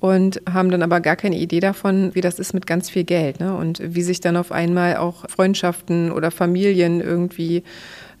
und 0.00 0.40
haben 0.50 0.70
dann 0.70 0.82
aber 0.82 1.00
gar 1.00 1.16
keine 1.16 1.38
Idee 1.38 1.60
davon, 1.60 2.14
wie 2.14 2.22
das 2.22 2.38
ist 2.38 2.54
mit 2.54 2.66
ganz 2.66 2.90
viel 2.90 3.04
Geld 3.04 3.38
ne? 3.38 3.54
und 3.54 3.80
wie 3.84 4.02
sich 4.02 4.20
dann 4.20 4.36
auf 4.36 4.50
einmal 4.50 4.96
auch 4.96 5.28
Freundschaften 5.28 6.10
oder 6.10 6.30
Familien 6.30 7.00
irgendwie 7.00 7.62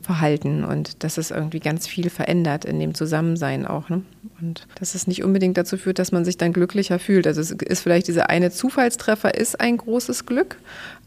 verhalten 0.02 0.64
und 0.64 1.04
dass 1.04 1.18
es 1.18 1.30
irgendwie 1.30 1.60
ganz 1.60 1.86
viel 1.86 2.08
verändert 2.10 2.64
in 2.64 2.78
dem 2.78 2.94
Zusammensein 2.94 3.66
auch. 3.66 3.88
Ne? 3.88 4.02
Und 4.40 4.66
dass 4.78 4.94
es 4.94 5.06
nicht 5.06 5.22
unbedingt 5.22 5.56
dazu 5.56 5.76
führt, 5.76 5.98
dass 5.98 6.12
man 6.12 6.24
sich 6.24 6.38
dann 6.38 6.52
glücklicher 6.52 6.98
fühlt. 6.98 7.26
Also 7.26 7.40
es 7.40 7.50
ist 7.50 7.82
vielleicht 7.82 8.08
dieser 8.08 8.30
eine 8.30 8.50
Zufallstreffer 8.50 9.34
ist 9.34 9.60
ein 9.60 9.76
großes 9.76 10.26
Glück, 10.26 10.56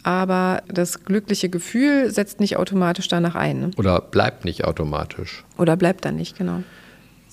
aber 0.04 0.62
das 0.68 1.06
glückliche 1.06 1.50
Gefühl 1.50 2.12
setzt 2.12 2.40
nicht 2.40 2.58
automatisch 2.58 3.08
danach 3.08 3.36
ein. 3.36 3.60
Ne? 3.60 3.72
Oder 3.78 4.00
bleibt 4.02 4.46
nicht 4.46 4.64
automatisch. 4.64 5.44
Oder 5.58 5.76
bleibt 5.76 6.06
dann 6.06 6.16
nicht, 6.16 6.38
genau. 6.38 6.64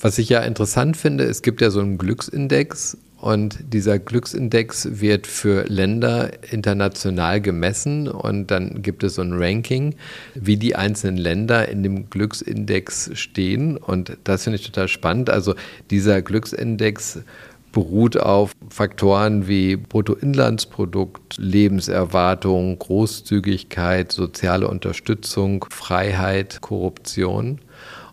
Was 0.00 0.16
ich 0.16 0.30
ja 0.30 0.40
interessant 0.40 0.96
finde, 0.96 1.24
es 1.24 1.42
gibt 1.42 1.60
ja 1.60 1.70
so 1.70 1.80
einen 1.80 1.98
Glücksindex 1.98 2.96
und 3.20 3.58
dieser 3.72 3.98
Glücksindex 3.98 5.00
wird 5.00 5.26
für 5.26 5.64
Länder 5.64 6.30
international 6.50 7.40
gemessen 7.40 8.08
und 8.08 8.50
dann 8.50 8.80
gibt 8.80 9.04
es 9.04 9.16
so 9.16 9.22
ein 9.22 9.34
Ranking, 9.34 9.94
wie 10.34 10.56
die 10.56 10.74
einzelnen 10.74 11.18
Länder 11.18 11.68
in 11.68 11.82
dem 11.82 12.08
Glücksindex 12.08 13.10
stehen. 13.14 13.76
Und 13.76 14.16
das 14.24 14.44
finde 14.44 14.58
ich 14.58 14.64
total 14.64 14.88
spannend. 14.88 15.28
Also 15.28 15.54
dieser 15.90 16.22
Glücksindex 16.22 17.20
beruht 17.72 18.16
auf 18.16 18.52
Faktoren 18.70 19.46
wie 19.46 19.76
Bruttoinlandsprodukt, 19.76 21.36
Lebenserwartung, 21.36 22.78
Großzügigkeit, 22.78 24.12
soziale 24.12 24.66
Unterstützung, 24.66 25.66
Freiheit, 25.70 26.60
Korruption. 26.62 27.60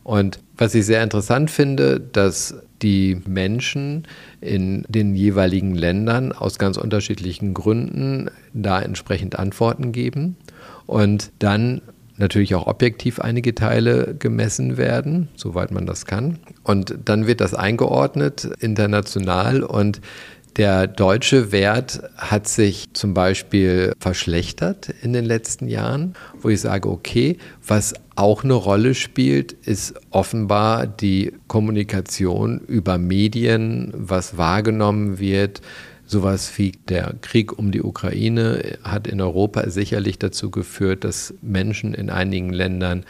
Und 0.08 0.40
was 0.58 0.74
ich 0.74 0.86
sehr 0.86 1.04
interessant 1.04 1.52
finde, 1.52 2.00
dass 2.00 2.56
die 2.82 3.22
Menschen 3.28 4.08
in 4.40 4.86
den 4.88 5.16
jeweiligen 5.16 5.76
Ländern 5.76 6.32
aus 6.32 6.58
ganz 6.58 6.78
unterschiedlichen 6.78 7.54
Gründen 7.54 8.32
da 8.54 8.82
entsprechend 8.82 9.38
Antworten 9.38 9.92
geben 9.92 10.38
und 10.86 11.34
dann 11.40 11.82
natürlich 12.16 12.56
auch 12.56 12.68
objektiv 12.68 13.20
einige 13.20 13.54
Teile 13.54 14.16
gemessen 14.18 14.78
werden, 14.78 15.28
soweit 15.36 15.72
man 15.72 15.86
das 15.86 16.06
kann. 16.06 16.40
Und 16.64 16.96
dann 17.04 17.28
wird 17.28 17.42
das 17.42 17.54
eingeordnet 17.54 18.50
international 18.62 19.62
und 19.62 20.00
der 20.58 20.88
deutsche 20.88 21.52
Wert 21.52 22.02
hat 22.18 22.48
sich 22.48 22.86
zum 22.94 23.14
Beispiel 23.14 23.94
verschlechtert 24.00 24.90
in 25.04 25.14
den 25.14 25.24
letzten 25.24 25.68
Jahren, 25.68 26.16
wo 26.42 26.50
ich 26.50 26.62
sage, 26.62 26.90
okay, 26.90 27.38
was 27.66 27.94
auch 28.16 28.44
eine 28.44 28.56
Rolle 28.56 28.96
spielt, 28.96 29.52
ist 29.54 29.94
offenbar 30.10 30.88
die 30.88 31.32
Kommunikation 31.48 32.60
über 32.68 32.98
Medien, 32.98 33.94
was 33.96 34.38
wahrgenommen 34.38 35.20
wird. 35.20 35.62
Sowas 36.08 36.52
wie 36.58 36.72
der 36.90 37.14
Krieg 37.22 37.58
um 37.60 37.72
die 37.72 37.84
Ukraine 37.84 38.78
hat 38.82 39.08
in 39.08 39.22
Europa 39.22 39.70
sicherlich 39.70 40.18
dazu 40.18 40.50
geführt, 40.50 41.04
dass 41.04 41.36
Menschen 41.42 41.94
in 41.94 42.10
einigen 42.10 42.52
Ländern 42.52 43.06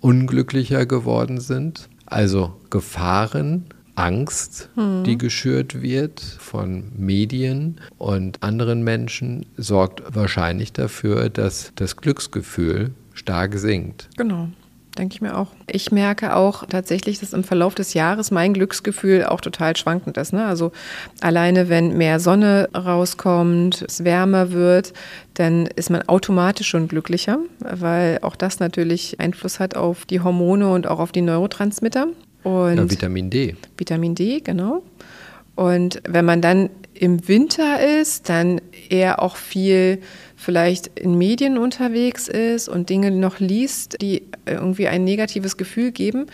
unglücklicher 0.00 0.86
geworden 0.86 1.40
sind. 1.40 1.88
Also 2.04 2.54
Gefahren 2.70 3.64
Angst, 3.96 4.68
hm. 4.74 5.04
die 5.04 5.18
geschürt 5.18 5.82
wird 5.82 6.20
von 6.20 6.92
Medien 6.96 7.80
und 7.98 8.42
anderen 8.42 8.84
Menschen, 8.84 9.46
sorgt 9.56 10.02
wahrscheinlich 10.14 10.72
dafür, 10.72 11.28
dass 11.28 11.72
das 11.74 11.96
Glücksgefühl 11.96 12.92
stark 13.14 13.58
sinkt. 13.58 14.08
Genau. 14.16 14.48
Denke 14.96 15.14
ich 15.14 15.20
mir 15.20 15.36
auch. 15.36 15.48
Ich 15.70 15.92
merke 15.92 16.34
auch 16.34 16.64
tatsächlich, 16.64 17.20
dass 17.20 17.34
im 17.34 17.44
Verlauf 17.44 17.74
des 17.74 17.92
Jahres 17.92 18.30
mein 18.30 18.54
Glücksgefühl 18.54 19.26
auch 19.26 19.42
total 19.42 19.76
schwankend 19.76 20.16
ist. 20.16 20.32
Ne? 20.32 20.46
Also 20.46 20.72
alleine, 21.20 21.68
wenn 21.68 21.98
mehr 21.98 22.18
Sonne 22.18 22.70
rauskommt, 22.74 23.84
es 23.86 24.04
wärmer 24.04 24.52
wird, 24.52 24.94
dann 25.34 25.66
ist 25.66 25.90
man 25.90 26.08
automatisch 26.08 26.68
schon 26.68 26.88
glücklicher, 26.88 27.38
weil 27.58 28.20
auch 28.22 28.36
das 28.36 28.58
natürlich 28.58 29.20
Einfluss 29.20 29.60
hat 29.60 29.76
auf 29.76 30.06
die 30.06 30.20
Hormone 30.20 30.72
und 30.72 30.86
auch 30.86 30.98
auf 30.98 31.12
die 31.12 31.20
Neurotransmitter. 31.20 32.06
Und 32.46 32.76
ja, 32.76 32.88
Vitamin 32.88 33.28
D. 33.28 33.56
Vitamin 33.76 34.14
D, 34.14 34.40
genau. 34.40 34.84
Und 35.56 36.00
wenn 36.08 36.24
man 36.24 36.40
dann 36.40 36.70
im 36.94 37.26
Winter 37.26 37.80
ist, 38.00 38.28
dann 38.28 38.60
eher 38.88 39.20
auch 39.20 39.34
viel 39.34 39.98
vielleicht 40.36 40.86
in 40.96 41.18
Medien 41.18 41.58
unterwegs 41.58 42.28
ist 42.28 42.68
und 42.68 42.88
Dinge 42.88 43.10
noch 43.10 43.40
liest, 43.40 44.00
die 44.00 44.22
irgendwie 44.44 44.86
ein 44.86 45.02
negatives 45.02 45.56
Gefühl 45.56 45.90
geben, 45.90 46.26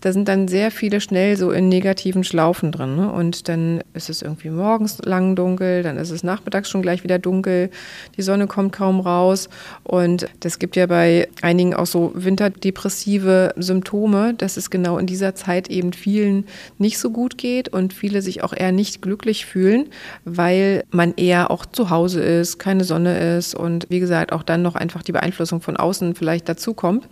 da 0.00 0.12
sind 0.12 0.28
dann 0.28 0.48
sehr 0.48 0.70
viele 0.70 1.00
schnell 1.00 1.36
so 1.36 1.50
in 1.50 1.68
negativen 1.68 2.24
Schlaufen 2.24 2.72
drin. 2.72 2.96
Ne? 2.96 3.10
Und 3.10 3.48
dann 3.48 3.82
ist 3.94 4.08
es 4.08 4.22
irgendwie 4.22 4.50
morgens 4.50 4.98
lang 5.04 5.34
dunkel, 5.34 5.82
dann 5.82 5.96
ist 5.96 6.10
es 6.10 6.22
nachmittags 6.22 6.70
schon 6.70 6.82
gleich 6.82 7.02
wieder 7.02 7.18
dunkel, 7.18 7.70
die 8.16 8.22
Sonne 8.22 8.46
kommt 8.46 8.72
kaum 8.72 9.00
raus. 9.00 9.48
Und 9.82 10.28
das 10.40 10.58
gibt 10.58 10.76
ja 10.76 10.86
bei 10.86 11.28
einigen 11.42 11.74
auch 11.74 11.86
so 11.86 12.12
winterdepressive 12.14 13.54
Symptome, 13.56 14.34
dass 14.34 14.56
es 14.56 14.70
genau 14.70 14.98
in 14.98 15.06
dieser 15.06 15.34
Zeit 15.34 15.68
eben 15.68 15.92
vielen 15.92 16.46
nicht 16.78 16.98
so 16.98 17.10
gut 17.10 17.38
geht 17.38 17.68
und 17.68 17.92
viele 17.92 18.22
sich 18.22 18.42
auch 18.44 18.52
eher 18.52 18.72
nicht 18.72 19.02
glücklich 19.02 19.46
fühlen, 19.46 19.86
weil 20.24 20.84
man 20.90 21.14
eher 21.16 21.50
auch 21.50 21.66
zu 21.66 21.90
Hause 21.90 22.20
ist, 22.20 22.58
keine 22.58 22.84
Sonne 22.84 23.36
ist 23.36 23.54
und 23.54 23.86
wie 23.88 24.00
gesagt 24.00 24.32
auch 24.32 24.42
dann 24.42 24.62
noch 24.62 24.76
einfach 24.76 25.02
die 25.02 25.12
Beeinflussung 25.12 25.60
von 25.60 25.76
außen 25.76 26.14
vielleicht 26.14 26.48
dazukommt 26.48 27.08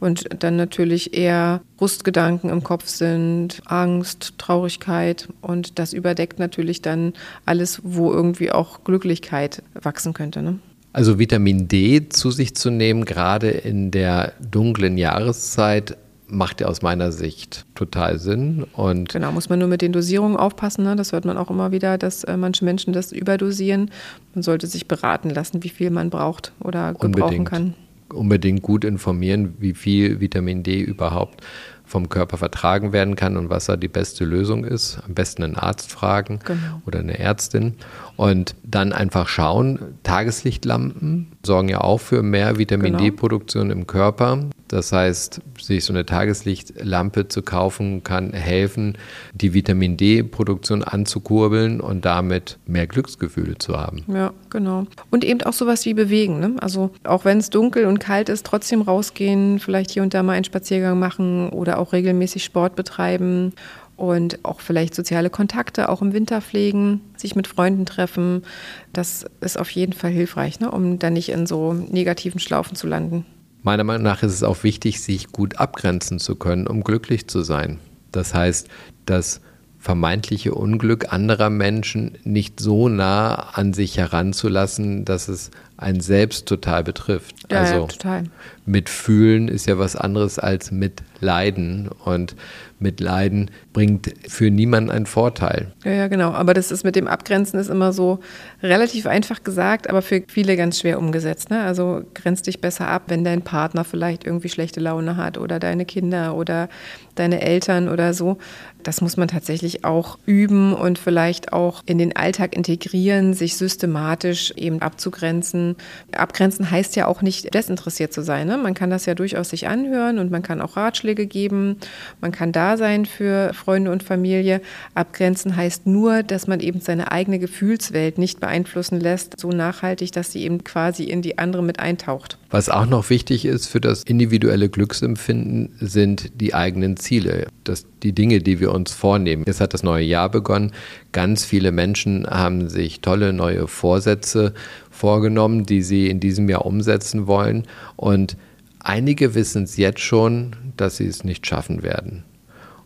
und 0.00 0.24
dann 0.42 0.56
natürlich 0.56 1.16
eher 1.16 1.60
Brustgedanken 1.76 2.50
im 2.50 2.64
Kopf 2.64 2.86
sind, 2.86 3.62
Angst, 3.66 4.34
Traurigkeit 4.38 5.28
und 5.40 5.78
das 5.78 5.92
überdeckt 5.92 6.38
natürlich 6.38 6.82
dann 6.82 7.12
alles, 7.46 7.80
wo 7.84 8.12
irgendwie 8.12 8.50
auch 8.50 8.82
Glücklichkeit 8.84 9.62
wachsen 9.74 10.14
könnte. 10.14 10.42
Ne? 10.42 10.58
Also 10.92 11.18
Vitamin 11.18 11.68
D 11.68 12.08
zu 12.08 12.30
sich 12.30 12.56
zu 12.56 12.70
nehmen, 12.70 13.04
gerade 13.04 13.50
in 13.50 13.90
der 13.90 14.32
dunklen 14.40 14.98
Jahreszeit, 14.98 15.96
macht 16.32 16.60
ja 16.60 16.68
aus 16.68 16.82
meiner 16.82 17.12
Sicht 17.12 17.66
total 17.74 18.18
Sinn. 18.18 18.64
Und 18.72 19.10
genau, 19.10 19.32
muss 19.32 19.48
man 19.48 19.58
nur 19.58 19.68
mit 19.68 19.82
den 19.82 19.92
Dosierungen 19.92 20.36
aufpassen. 20.36 20.84
Ne? 20.84 20.96
Das 20.96 21.12
hört 21.12 21.24
man 21.24 21.36
auch 21.36 21.50
immer 21.50 21.72
wieder, 21.72 21.98
dass 21.98 22.24
äh, 22.24 22.36
manche 22.36 22.64
Menschen 22.64 22.92
das 22.92 23.12
überdosieren. 23.12 23.90
Man 24.34 24.42
sollte 24.42 24.66
sich 24.66 24.86
beraten 24.86 25.30
lassen, 25.30 25.62
wie 25.62 25.68
viel 25.68 25.90
man 25.90 26.10
braucht 26.10 26.52
oder 26.60 26.92
gebrauchen 26.92 27.22
unbedingt, 27.22 27.48
kann. 27.48 27.74
Unbedingt 28.12 28.62
gut 28.62 28.84
informieren, 28.84 29.54
wie 29.58 29.74
viel 29.74 30.20
Vitamin 30.20 30.62
D 30.62 30.80
überhaupt 30.80 31.44
vom 31.90 32.08
Körper 32.08 32.36
vertragen 32.36 32.92
werden 32.92 33.16
kann 33.16 33.36
und 33.36 33.50
was 33.50 33.66
da 33.66 33.76
die 33.76 33.88
beste 33.88 34.24
Lösung 34.24 34.64
ist. 34.64 35.00
Am 35.04 35.14
besten 35.14 35.42
einen 35.42 35.56
Arzt 35.56 35.90
fragen 35.90 36.38
genau. 36.44 36.80
oder 36.86 37.00
eine 37.00 37.18
Ärztin. 37.18 37.74
Und 38.16 38.54
dann 38.62 38.92
einfach 38.92 39.26
schauen, 39.26 39.80
Tageslichtlampen 40.04 41.32
sorgen 41.44 41.68
ja 41.68 41.80
auch 41.80 41.98
für 41.98 42.22
mehr 42.22 42.58
Vitamin 42.58 42.92
genau. 42.92 43.04
D-Produktion 43.04 43.70
im 43.70 43.88
Körper. 43.88 44.50
Das 44.70 44.92
heißt, 44.92 45.40
sich 45.60 45.84
so 45.84 45.92
eine 45.92 46.06
Tageslichtlampe 46.06 47.26
zu 47.26 47.42
kaufen, 47.42 48.04
kann 48.04 48.32
helfen, 48.32 48.96
die 49.34 49.52
Vitamin 49.52 49.96
D-Produktion 49.96 50.84
anzukurbeln 50.84 51.80
und 51.80 52.04
damit 52.04 52.56
mehr 52.66 52.86
Glücksgefühle 52.86 53.58
zu 53.58 53.76
haben. 53.76 54.04
Ja, 54.06 54.32
genau. 54.48 54.86
Und 55.10 55.24
eben 55.24 55.42
auch 55.42 55.54
sowas 55.54 55.84
wie 55.86 55.94
bewegen. 55.94 56.38
Ne? 56.38 56.54
Also 56.60 56.90
auch 57.02 57.24
wenn 57.24 57.38
es 57.38 57.50
dunkel 57.50 57.86
und 57.86 57.98
kalt 57.98 58.28
ist, 58.28 58.46
trotzdem 58.46 58.82
rausgehen, 58.82 59.58
vielleicht 59.58 59.90
hier 59.90 60.04
und 60.04 60.14
da 60.14 60.22
mal 60.22 60.34
einen 60.34 60.44
Spaziergang 60.44 61.00
machen 61.00 61.48
oder 61.48 61.78
auch 61.78 61.92
regelmäßig 61.92 62.44
Sport 62.44 62.76
betreiben 62.76 63.52
und 63.96 64.38
auch 64.44 64.60
vielleicht 64.60 64.94
soziale 64.94 65.30
Kontakte 65.30 65.88
auch 65.88 66.00
im 66.00 66.12
Winter 66.12 66.40
pflegen, 66.40 67.00
sich 67.16 67.34
mit 67.34 67.48
Freunden 67.48 67.86
treffen. 67.86 68.44
Das 68.92 69.26
ist 69.40 69.58
auf 69.58 69.70
jeden 69.70 69.94
Fall 69.94 70.12
hilfreich, 70.12 70.60
ne? 70.60 70.70
um 70.70 71.00
dann 71.00 71.14
nicht 71.14 71.30
in 71.30 71.46
so 71.46 71.72
negativen 71.72 72.38
Schlaufen 72.38 72.76
zu 72.76 72.86
landen. 72.86 73.26
Meiner 73.62 73.84
Meinung 73.84 74.04
nach 74.04 74.22
ist 74.22 74.32
es 74.32 74.42
auch 74.42 74.62
wichtig, 74.62 75.00
sich 75.00 75.28
gut 75.28 75.56
abgrenzen 75.58 76.18
zu 76.18 76.36
können, 76.36 76.66
um 76.66 76.82
glücklich 76.82 77.28
zu 77.28 77.42
sein. 77.42 77.78
Das 78.10 78.34
heißt, 78.34 78.68
das 79.06 79.40
vermeintliche 79.78 80.54
Unglück 80.54 81.12
anderer 81.12 81.50
Menschen 81.50 82.18
nicht 82.22 82.60
so 82.60 82.88
nah 82.88 83.34
an 83.34 83.72
sich 83.72 83.96
heranzulassen, 83.96 85.04
dass 85.04 85.28
es 85.28 85.50
einen 85.80 86.00
selbst 86.00 86.46
total 86.46 86.84
betrifft. 86.84 87.34
Ja, 87.50 87.60
also 87.60 87.74
ja, 87.74 87.86
total. 87.86 88.24
Mitfühlen 88.66 89.48
ist 89.48 89.66
ja 89.66 89.78
was 89.78 89.96
anderes 89.96 90.38
als 90.38 90.70
mitleiden. 90.70 91.88
Und 92.04 92.36
Mitleiden 92.78 93.50
bringt 93.72 94.12
für 94.28 94.50
niemanden 94.50 94.90
einen 94.90 95.06
Vorteil. 95.06 95.72
Ja, 95.84 95.92
ja, 95.92 96.08
genau. 96.08 96.32
Aber 96.32 96.54
das 96.54 96.70
ist 96.70 96.84
mit 96.84 96.96
dem 96.96 97.08
Abgrenzen 97.08 97.58
ist 97.58 97.68
immer 97.68 97.92
so 97.92 98.20
relativ 98.62 99.06
einfach 99.06 99.42
gesagt, 99.42 99.88
aber 99.88 100.02
für 100.02 100.22
viele 100.28 100.56
ganz 100.56 100.80
schwer 100.80 100.98
umgesetzt. 100.98 101.50
Ne? 101.50 101.62
Also 101.62 102.02
grenz 102.14 102.42
dich 102.42 102.60
besser 102.60 102.88
ab, 102.88 103.04
wenn 103.08 103.24
dein 103.24 103.42
Partner 103.42 103.84
vielleicht 103.84 104.24
irgendwie 104.24 104.48
schlechte 104.48 104.80
Laune 104.80 105.16
hat 105.16 105.38
oder 105.38 105.58
deine 105.58 105.84
Kinder 105.84 106.34
oder 106.34 106.68
deine 107.14 107.42
Eltern 107.42 107.88
oder 107.88 108.14
so. 108.14 108.38
Das 108.82 109.00
muss 109.02 109.16
man 109.16 109.28
tatsächlich 109.28 109.84
auch 109.84 110.18
üben 110.24 110.72
und 110.72 110.98
vielleicht 110.98 111.52
auch 111.52 111.82
in 111.86 111.98
den 111.98 112.16
Alltag 112.16 112.56
integrieren, 112.56 113.34
sich 113.34 113.56
systematisch 113.56 114.52
eben 114.56 114.80
abzugrenzen. 114.80 115.69
Abgrenzen 116.12 116.70
heißt 116.70 116.96
ja 116.96 117.06
auch 117.06 117.22
nicht 117.22 117.52
desinteressiert 117.54 118.12
zu 118.12 118.22
sein. 118.22 118.46
Ne? 118.46 118.58
Man 118.58 118.74
kann 118.74 118.90
das 118.90 119.06
ja 119.06 119.14
durchaus 119.14 119.50
sich 119.50 119.68
anhören 119.68 120.18
und 120.18 120.30
man 120.30 120.42
kann 120.42 120.60
auch 120.60 120.76
Ratschläge 120.76 121.26
geben. 121.26 121.76
Man 122.20 122.32
kann 122.32 122.52
da 122.52 122.76
sein 122.76 123.06
für 123.06 123.52
Freunde 123.54 123.90
und 123.90 124.02
Familie. 124.02 124.60
Abgrenzen 124.94 125.56
heißt 125.56 125.86
nur, 125.86 126.22
dass 126.22 126.46
man 126.46 126.60
eben 126.60 126.80
seine 126.80 127.12
eigene 127.12 127.38
Gefühlswelt 127.38 128.18
nicht 128.18 128.40
beeinflussen 128.40 129.00
lässt, 129.00 129.38
so 129.38 129.50
nachhaltig, 129.50 130.12
dass 130.12 130.32
sie 130.32 130.42
eben 130.42 130.64
quasi 130.64 131.04
in 131.04 131.22
die 131.22 131.38
andere 131.38 131.62
mit 131.62 131.80
eintaucht. 131.80 132.38
Was 132.50 132.68
auch 132.68 132.86
noch 132.86 133.10
wichtig 133.10 133.44
ist 133.44 133.68
für 133.68 133.80
das 133.80 134.02
individuelle 134.02 134.68
Glücksempfinden, 134.68 135.72
sind 135.80 136.32
die 136.40 136.52
eigenen 136.54 136.96
Ziele. 136.96 137.46
Das, 137.62 137.86
die 138.02 138.12
Dinge, 138.12 138.40
die 138.40 138.58
wir 138.58 138.72
uns 138.72 138.92
vornehmen. 138.92 139.44
Jetzt 139.46 139.60
hat 139.60 139.74
das 139.74 139.82
neue 139.82 140.04
Jahr 140.04 140.28
begonnen. 140.28 140.72
Ganz 141.12 141.44
viele 141.44 141.70
Menschen 141.70 142.26
haben 142.26 142.68
sich 142.68 143.00
tolle 143.00 143.32
neue 143.32 143.68
Vorsätze 143.68 144.54
vorgenommen, 145.00 145.64
die 145.64 145.82
sie 145.82 146.08
in 146.08 146.20
diesem 146.20 146.48
Jahr 146.48 146.66
umsetzen 146.66 147.26
wollen. 147.26 147.64
Und 147.96 148.36
einige 148.78 149.34
wissen 149.34 149.64
es 149.64 149.76
jetzt 149.76 150.00
schon, 150.00 150.54
dass 150.76 150.98
sie 150.98 151.06
es 151.06 151.24
nicht 151.24 151.46
schaffen 151.46 151.82
werden. 151.82 152.24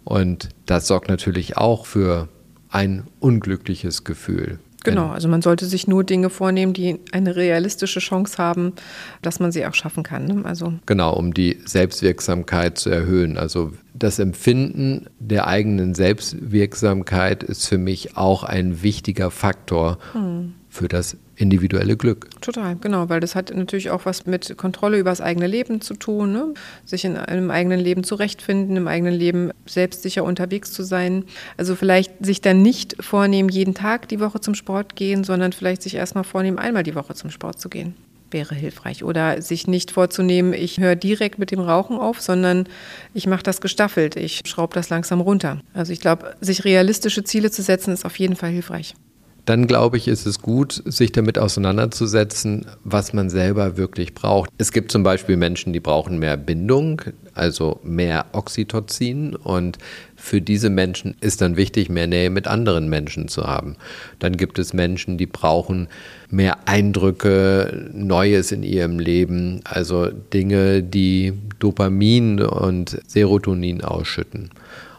Und 0.05 0.51
das 0.67 0.87
sorgt 0.87 1.09
natürlich 1.09 1.57
auch 1.57 1.87
für 1.87 2.29
ein 2.71 3.05
unglückliches 3.21 4.05
Gefühl. 4.05 4.59
Genau, 4.85 5.09
also 5.09 5.29
man 5.29 5.41
sollte 5.41 5.65
sich 5.65 5.89
nur 5.89 6.05
Dinge 6.05 6.29
vornehmen, 6.29 6.75
die 6.75 7.01
eine 7.11 7.37
realistische 7.37 8.01
Chance 8.01 8.37
haben, 8.37 8.75
dass 9.23 9.41
man 9.41 9.51
sie 9.51 9.65
auch 9.67 9.73
schaffen 9.73 10.03
kann. 10.03 10.27
Ne? 10.27 10.45
Also 10.45 10.75
genau, 10.85 11.15
um 11.15 11.33
die 11.33 11.59
Selbstwirksamkeit 11.65 12.79
zu 12.79 12.91
erhöhen. 12.91 13.39
Also 13.39 13.73
das 13.95 14.19
Empfinden 14.19 15.07
der 15.19 15.47
eigenen 15.47 15.95
Selbstwirksamkeit 15.95 17.43
ist 17.43 17.67
für 17.67 17.79
mich 17.79 18.19
auch 18.19 18.45
ein 18.45 18.83
wichtiger 18.83 19.31
Faktor 19.31 19.99
hm. 20.13 20.53
für 20.69 20.89
das 20.89 21.17
individuelle 21.37 21.97
Glück. 21.97 22.29
Total, 22.41 22.77
genau, 22.77 23.09
weil 23.09 23.21
das 23.21 23.35
hat 23.35 23.55
natürlich 23.55 23.91
auch 23.91 24.07
was 24.07 24.27
mit 24.27 24.57
Kontrolle 24.57 24.99
über 24.99 25.11
das 25.11 25.21
eigene 25.21 25.47
Leben 25.47 25.81
zu 25.81 25.95
tun, 25.95 26.33
ne? 26.33 26.55
sich 26.85 27.05
in 27.05 27.17
einem 27.17 27.51
eigenen 27.51 27.81
Leben 27.81 28.05
zurechtfinden, 28.05 28.77
im 28.77 28.89
eigenen 28.89 29.15
Leben 29.15 29.51
selbstsicher 29.67 30.25
unterwegs 30.25 30.73
zu 30.73 30.83
sein. 30.83 31.25
Also 31.57 31.75
vielleicht 31.75 32.25
sich 32.25 32.41
dann 32.41 32.63
nicht 32.63 32.97
vornehmen, 33.01 33.49
jeden 33.49 33.75
Tag 33.75 34.09
die 34.09 34.21
Woche 34.21 34.41
zum 34.41 34.55
Sport 34.55 34.97
gehen, 34.97 35.25
sondern 35.25 35.53
vielleicht 35.53 35.83
sich 35.83 35.95
erstmal 35.95 36.25
vornehmen, 36.25 36.59
einmal 36.59 36.83
die 36.83 36.95
Woche 36.95 37.15
zum 37.15 37.31
Sport 37.31 37.61
zu 37.61 37.69
gehen 37.69 37.95
wäre 38.31 38.57
hilfreich. 38.57 39.05
Oder 39.05 39.41
sich 39.41 39.69
nicht 39.69 39.93
vorzunehmen, 39.93 40.53
ich 40.53 40.79
höre 40.79 40.97
direkt 40.97 41.39
mit 41.39 41.53
dem 41.53 41.61
Rauchen 41.61 41.97
auf, 41.97 42.21
sondern 42.21 42.67
ich 43.15 43.29
mache 43.29 43.45
das 43.45 43.61
gestaffelt, 43.61 44.17
ich 44.17 44.43
schraube 44.45 44.75
das 44.75 44.91
langsam 44.91 45.21
runter. 45.21 45.61
Also 45.73 45.93
ich 45.93 46.01
glaube, 46.01 46.35
sich 46.41 46.65
realistische 46.65 47.23
Ziele 47.23 47.53
zu 47.53 47.63
setzen, 47.63 47.95
ist 47.95 48.05
auf 48.05 48.19
jeden 48.19 48.35
Fall 48.35 48.51
hilfreich 48.51 48.97
dann 49.45 49.67
glaube 49.67 49.97
ich, 49.97 50.09
ist 50.09 50.27
es 50.27 50.41
gut, 50.41 50.83
sich 50.87 51.13
damit 51.13 51.39
auseinanderzusetzen, 51.39 52.67
was 52.83 53.13
man 53.13 53.29
selber 53.29 53.77
wirklich 53.77 54.15
braucht. 54.15 54.51
Es 54.57 54.73
gibt 54.73 54.91
zum 54.91 55.03
Beispiel 55.03 55.37
Menschen, 55.37 55.73
die 55.73 55.81
brauchen 55.81 56.19
mehr 56.19 56.37
Bindung, 56.37 57.03
also 57.35 57.81
mehr 57.83 58.27
Oxytocin 58.33 59.37
und 59.37 59.79
für 60.17 60.41
diese 60.41 60.71
Menschen 60.71 61.15
ist 61.21 61.43
dann 61.43 61.57
wichtig, 61.57 61.91
mehr 61.91 62.07
Nähe 62.07 62.31
mit 62.31 62.47
anderen 62.47 62.89
Menschen 62.89 63.29
zu 63.29 63.45
haben. 63.45 63.77
Dann 64.19 64.37
gibt 64.37 64.59
es 64.59 64.73
Menschen, 64.73 65.19
die 65.19 65.27
brauchen 65.27 65.89
mehr 66.31 66.67
Eindrücke, 66.67 67.91
Neues 67.93 68.51
in 68.51 68.63
ihrem 68.63 68.99
Leben, 68.99 69.61
also 69.65 70.09
Dinge, 70.09 70.83
die 70.83 71.35
Dopamin 71.59 72.41
und 72.41 72.99
Serotonin 73.07 73.83
ausschütten 73.83 74.51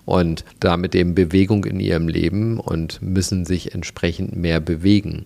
und 0.06 0.46
damit 0.60 0.96
eben 0.96 1.16
Bewegung 1.16 1.66
in 1.66 1.80
ihrem 1.80 2.08
Leben 2.08 2.60
und 2.60 3.02
müssen 3.02 3.46
sich 3.46 3.74
entsprechend 3.74 4.36
mehr 4.36 4.60
bewegen. 4.60 5.26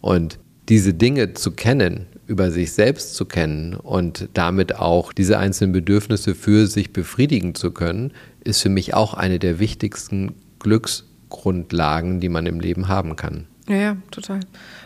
Und 0.00 0.38
diese 0.68 0.94
Dinge 0.94 1.34
zu 1.34 1.52
kennen, 1.52 2.06
über 2.26 2.50
sich 2.50 2.72
selbst 2.72 3.14
zu 3.14 3.26
kennen 3.26 3.74
und 3.74 4.28
damit 4.32 4.76
auch 4.76 5.12
diese 5.12 5.38
einzelnen 5.38 5.72
Bedürfnisse 5.72 6.34
für 6.34 6.66
sich 6.66 6.92
befriedigen 6.92 7.54
zu 7.54 7.70
können, 7.70 8.12
ist 8.42 8.62
für 8.62 8.70
mich 8.70 8.94
auch 8.94 9.14
eine 9.14 9.38
der 9.38 9.58
wichtigsten 9.58 10.34
Glücksgrundlagen, 10.58 12.20
die 12.20 12.30
man 12.30 12.46
im 12.46 12.60
Leben 12.60 12.88
haben 12.88 13.16
kann. 13.16 13.46
Ja, 13.68 13.76
ja, 13.76 13.96
total. 14.10 14.40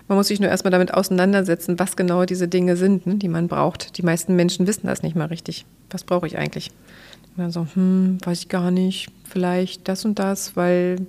Man 0.06 0.18
muss 0.18 0.28
sich 0.28 0.40
nur 0.40 0.50
erstmal 0.50 0.70
damit 0.70 0.94
auseinandersetzen, 0.94 1.78
was 1.78 1.96
genau 1.96 2.24
diese 2.24 2.46
Dinge 2.46 2.76
sind, 2.76 3.06
ne, 3.06 3.16
die 3.16 3.28
man 3.28 3.48
braucht. 3.48 3.98
Die 3.98 4.02
meisten 4.02 4.36
Menschen 4.36 4.66
wissen 4.66 4.86
das 4.86 5.02
nicht 5.02 5.16
mal 5.16 5.26
richtig. 5.26 5.66
Was 5.90 6.04
brauche 6.04 6.26
ich 6.26 6.38
eigentlich? 6.38 6.70
Und 7.38 7.44
dann 7.44 7.50
so, 7.52 7.66
hm, 7.74 8.18
weiß 8.24 8.40
ich 8.40 8.48
gar 8.48 8.72
nicht, 8.72 9.10
vielleicht 9.22 9.86
das 9.86 10.04
und 10.04 10.18
das, 10.18 10.56
weil 10.56 11.06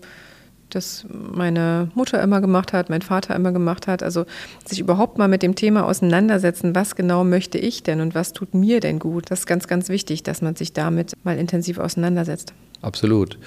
das 0.69 1.05
meine 1.09 1.89
Mutter 1.95 2.21
immer 2.21 2.39
gemacht 2.39 2.71
hat, 2.71 2.91
mein 2.91 3.01
Vater 3.01 3.35
immer 3.35 3.51
gemacht 3.51 3.87
hat. 3.87 4.03
Also 4.03 4.25
sich 4.63 4.79
überhaupt 4.79 5.17
mal 5.17 5.27
mit 5.27 5.41
dem 5.41 5.55
Thema 5.55 5.87
auseinandersetzen, 5.87 6.75
was 6.75 6.95
genau 6.95 7.23
möchte 7.23 7.57
ich 7.57 7.81
denn 7.81 7.99
und 7.99 8.13
was 8.13 8.33
tut 8.33 8.53
mir 8.53 8.79
denn 8.79 8.99
gut. 8.99 9.31
Das 9.31 9.39
ist 9.39 9.45
ganz, 9.47 9.67
ganz 9.67 9.89
wichtig, 9.89 10.21
dass 10.21 10.43
man 10.43 10.55
sich 10.55 10.71
damit 10.71 11.13
mal 11.23 11.35
intensiv 11.35 11.79
auseinandersetzt. 11.79 12.53
Absolut. 12.83 13.39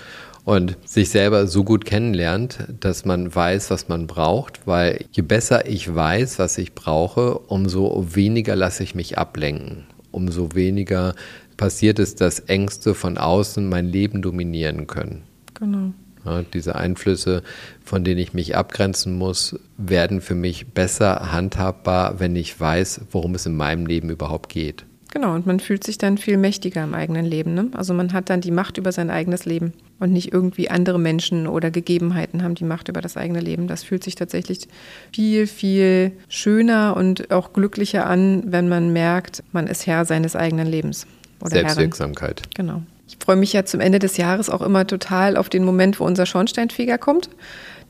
Und 0.44 0.76
sich 0.84 1.10
selber 1.10 1.46
so 1.46 1.62
gut 1.62 1.84
kennenlernt, 1.84 2.66
dass 2.80 3.04
man 3.04 3.32
weiß, 3.32 3.70
was 3.70 3.86
man 3.86 4.08
braucht, 4.08 4.66
weil 4.66 5.04
je 5.12 5.22
besser 5.22 5.68
ich 5.68 5.94
weiß, 5.94 6.40
was 6.40 6.58
ich 6.58 6.74
brauche, 6.74 7.38
umso 7.38 8.04
weniger 8.12 8.56
lasse 8.56 8.82
ich 8.82 8.96
mich 8.96 9.18
ablenken, 9.18 9.84
umso 10.12 10.54
weniger 10.54 11.14
passiert 11.56 11.98
ist, 11.98 12.20
dass 12.20 12.40
Ängste 12.40 12.94
von 12.94 13.18
außen 13.18 13.68
mein 13.68 13.86
Leben 13.86 14.22
dominieren 14.22 14.86
können. 14.86 15.22
Genau. 15.54 15.92
Ja, 16.24 16.42
diese 16.42 16.76
Einflüsse, 16.76 17.42
von 17.84 18.04
denen 18.04 18.20
ich 18.20 18.32
mich 18.32 18.56
abgrenzen 18.56 19.18
muss, 19.18 19.58
werden 19.76 20.20
für 20.20 20.36
mich 20.36 20.68
besser 20.68 21.32
handhabbar, 21.32 22.20
wenn 22.20 22.36
ich 22.36 22.58
weiß, 22.58 23.02
worum 23.10 23.34
es 23.34 23.46
in 23.46 23.56
meinem 23.56 23.86
Leben 23.86 24.08
überhaupt 24.10 24.48
geht. 24.48 24.84
Genau, 25.12 25.34
und 25.34 25.46
man 25.46 25.60
fühlt 25.60 25.84
sich 25.84 25.98
dann 25.98 26.16
viel 26.16 26.38
mächtiger 26.38 26.82
im 26.82 26.94
eigenen 26.94 27.26
Leben. 27.26 27.52
Ne? 27.52 27.68
Also 27.74 27.92
man 27.92 28.14
hat 28.14 28.30
dann 28.30 28.40
die 28.40 28.50
Macht 28.50 28.78
über 28.78 28.92
sein 28.92 29.10
eigenes 29.10 29.44
Leben 29.44 29.74
und 30.00 30.10
nicht 30.10 30.32
irgendwie 30.32 30.70
andere 30.70 30.98
Menschen 30.98 31.46
oder 31.46 31.70
Gegebenheiten 31.70 32.42
haben 32.42 32.54
die 32.54 32.64
Macht 32.64 32.88
über 32.88 33.02
das 33.02 33.18
eigene 33.18 33.40
Leben. 33.40 33.68
Das 33.68 33.84
fühlt 33.84 34.02
sich 34.02 34.14
tatsächlich 34.14 34.68
viel, 35.12 35.46
viel 35.46 36.12
schöner 36.28 36.96
und 36.96 37.30
auch 37.30 37.52
glücklicher 37.52 38.06
an, 38.06 38.44
wenn 38.46 38.70
man 38.70 38.94
merkt, 38.94 39.42
man 39.52 39.66
ist 39.66 39.86
Herr 39.86 40.06
seines 40.06 40.34
eigenen 40.34 40.66
Lebens. 40.66 41.06
Oder 41.42 41.50
Selbstwirksamkeit. 41.50 42.40
Herrin. 42.40 42.52
Genau. 42.54 42.82
Ich 43.06 43.18
freue 43.22 43.36
mich 43.36 43.52
ja 43.52 43.66
zum 43.66 43.80
Ende 43.80 43.98
des 43.98 44.16
Jahres 44.16 44.48
auch 44.48 44.62
immer 44.62 44.86
total 44.86 45.36
auf 45.36 45.50
den 45.50 45.64
Moment, 45.64 46.00
wo 46.00 46.06
unser 46.06 46.24
Schornsteinfeger 46.24 46.96
kommt. 46.96 47.28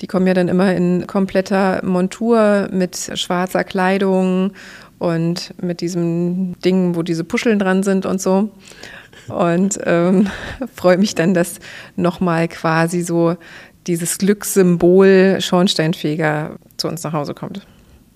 Die 0.00 0.08
kommen 0.08 0.26
ja 0.26 0.34
dann 0.34 0.48
immer 0.48 0.74
in 0.74 1.06
kompletter 1.06 1.84
Montur 1.84 2.68
mit 2.72 2.96
schwarzer 3.14 3.62
Kleidung 3.62 4.52
und 5.02 5.52
mit 5.60 5.80
diesem 5.80 6.54
Ding, 6.60 6.94
wo 6.94 7.02
diese 7.02 7.24
Puscheln 7.24 7.58
dran 7.58 7.82
sind 7.82 8.06
und 8.06 8.20
so. 8.20 8.50
Und 9.26 9.80
ähm, 9.84 10.28
freue 10.74 10.96
mich 10.96 11.16
dann, 11.16 11.34
dass 11.34 11.58
nochmal 11.96 12.46
quasi 12.46 13.02
so 13.02 13.36
dieses 13.88 14.18
Glückssymbol 14.18 15.38
Schornsteinfeger 15.40 16.56
zu 16.76 16.86
uns 16.86 17.02
nach 17.02 17.12
Hause 17.12 17.34
kommt. 17.34 17.66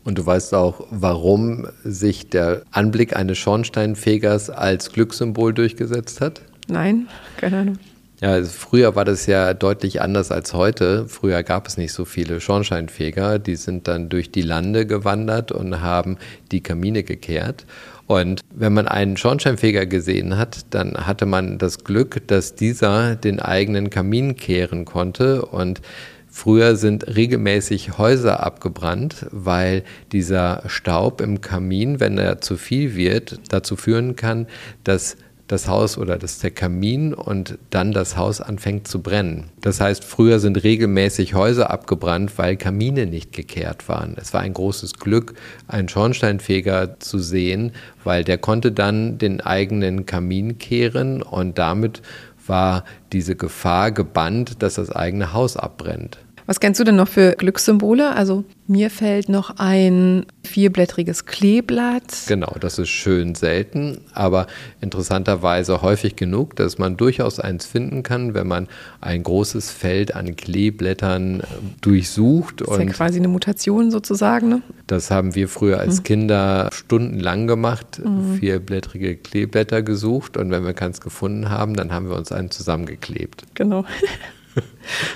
Und 0.04 0.16
du 0.16 0.24
weißt 0.24 0.54
auch, 0.54 0.86
warum 0.90 1.66
sich 1.82 2.30
der 2.30 2.62
Anblick 2.70 3.16
eines 3.16 3.36
Schornsteinfegers 3.38 4.48
als 4.50 4.92
Glückssymbol 4.92 5.52
durchgesetzt 5.52 6.20
hat? 6.20 6.40
Nein, 6.68 7.08
keine 7.36 7.58
Ahnung. 7.58 7.78
Ja, 8.20 8.30
also 8.30 8.50
früher 8.50 8.96
war 8.96 9.04
das 9.04 9.26
ja 9.26 9.52
deutlich 9.52 10.00
anders 10.00 10.30
als 10.30 10.54
heute. 10.54 11.06
Früher 11.06 11.42
gab 11.42 11.66
es 11.66 11.76
nicht 11.76 11.92
so 11.92 12.06
viele 12.06 12.40
Schornsteinfeger. 12.40 13.38
Die 13.38 13.56
sind 13.56 13.88
dann 13.88 14.08
durch 14.08 14.30
die 14.30 14.42
Lande 14.42 14.86
gewandert 14.86 15.52
und 15.52 15.82
haben 15.82 16.16
die 16.50 16.62
Kamine 16.62 17.02
gekehrt. 17.02 17.66
Und 18.06 18.40
wenn 18.54 18.72
man 18.72 18.88
einen 18.88 19.18
Schornsteinfeger 19.18 19.84
gesehen 19.84 20.38
hat, 20.38 20.64
dann 20.70 21.06
hatte 21.06 21.26
man 21.26 21.58
das 21.58 21.84
Glück, 21.84 22.26
dass 22.26 22.54
dieser 22.54 23.16
den 23.16 23.38
eigenen 23.40 23.90
Kamin 23.90 24.36
kehren 24.36 24.84
konnte 24.84 25.44
und 25.44 25.82
Früher 26.28 26.76
sind 26.76 27.16
regelmäßig 27.16 27.96
Häuser 27.96 28.44
abgebrannt, 28.44 29.24
weil 29.30 29.84
dieser 30.12 30.64
Staub 30.66 31.22
im 31.22 31.40
Kamin, 31.40 31.98
wenn 31.98 32.18
er 32.18 32.42
zu 32.42 32.58
viel 32.58 32.94
wird, 32.94 33.40
dazu 33.48 33.74
führen 33.74 34.16
kann, 34.16 34.46
dass 34.84 35.16
das 35.48 35.68
Haus 35.68 35.96
oder 35.96 36.18
das 36.18 36.38
der 36.38 36.50
Kamin 36.50 37.14
und 37.14 37.58
dann 37.70 37.92
das 37.92 38.16
Haus 38.16 38.40
anfängt 38.40 38.88
zu 38.88 39.00
brennen. 39.02 39.50
Das 39.60 39.80
heißt, 39.80 40.02
früher 40.04 40.40
sind 40.40 40.62
regelmäßig 40.62 41.34
Häuser 41.34 41.70
abgebrannt, 41.70 42.36
weil 42.36 42.56
Kamine 42.56 43.06
nicht 43.06 43.32
gekehrt 43.32 43.88
waren. 43.88 44.14
Es 44.16 44.34
war 44.34 44.40
ein 44.40 44.54
großes 44.54 44.94
Glück, 44.94 45.34
einen 45.68 45.88
Schornsteinfeger 45.88 46.98
zu 46.98 47.18
sehen, 47.18 47.72
weil 48.02 48.24
der 48.24 48.38
konnte 48.38 48.72
dann 48.72 49.18
den 49.18 49.40
eigenen 49.40 50.06
Kamin 50.06 50.58
kehren 50.58 51.22
und 51.22 51.58
damit 51.58 52.02
war 52.46 52.84
diese 53.12 53.36
Gefahr 53.36 53.92
gebannt, 53.92 54.62
dass 54.62 54.74
das 54.74 54.90
eigene 54.90 55.32
Haus 55.32 55.56
abbrennt. 55.56 56.18
Was 56.46 56.60
kennst 56.60 56.78
du 56.78 56.84
denn 56.84 56.94
noch 56.94 57.08
für 57.08 57.32
Glückssymbole? 57.32 58.14
Also 58.14 58.44
mir 58.68 58.88
fällt 58.88 59.28
noch 59.28 59.58
ein 59.58 60.26
vierblättriges 60.44 61.26
Kleeblatt. 61.26 62.24
Genau, 62.28 62.54
das 62.60 62.78
ist 62.78 62.88
schön 62.88 63.34
selten, 63.34 64.02
aber 64.12 64.46
interessanterweise 64.80 65.82
häufig 65.82 66.14
genug, 66.14 66.54
dass 66.54 66.78
man 66.78 66.96
durchaus 66.96 67.40
eins 67.40 67.66
finden 67.66 68.04
kann, 68.04 68.34
wenn 68.34 68.46
man 68.46 68.68
ein 69.00 69.24
großes 69.24 69.72
Feld 69.72 70.14
an 70.14 70.36
Kleeblättern 70.36 71.42
durchsucht. 71.80 72.60
Das 72.60 72.78
ist 72.78 72.78
ja 72.78 72.86
quasi 72.86 73.18
eine 73.18 73.28
Mutation 73.28 73.90
sozusagen. 73.90 74.48
Ne? 74.48 74.62
Das 74.86 75.10
haben 75.10 75.34
wir 75.34 75.48
früher 75.48 75.80
als 75.80 75.98
mhm. 75.98 76.04
Kinder 76.04 76.70
stundenlang 76.72 77.48
gemacht, 77.48 78.00
mhm. 78.04 78.34
vierblättrige 78.34 79.16
Kleeblätter 79.16 79.82
gesucht 79.82 80.36
und 80.36 80.52
wenn 80.52 80.64
wir 80.64 80.74
keins 80.74 81.00
gefunden 81.00 81.50
haben, 81.50 81.74
dann 81.74 81.92
haben 81.92 82.08
wir 82.08 82.16
uns 82.16 82.30
einen 82.30 82.52
zusammengeklebt. 82.52 83.42
Genau. 83.54 83.84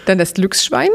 Dann 0.07 0.19
das 0.19 0.35
Glücksschwein, 0.35 0.91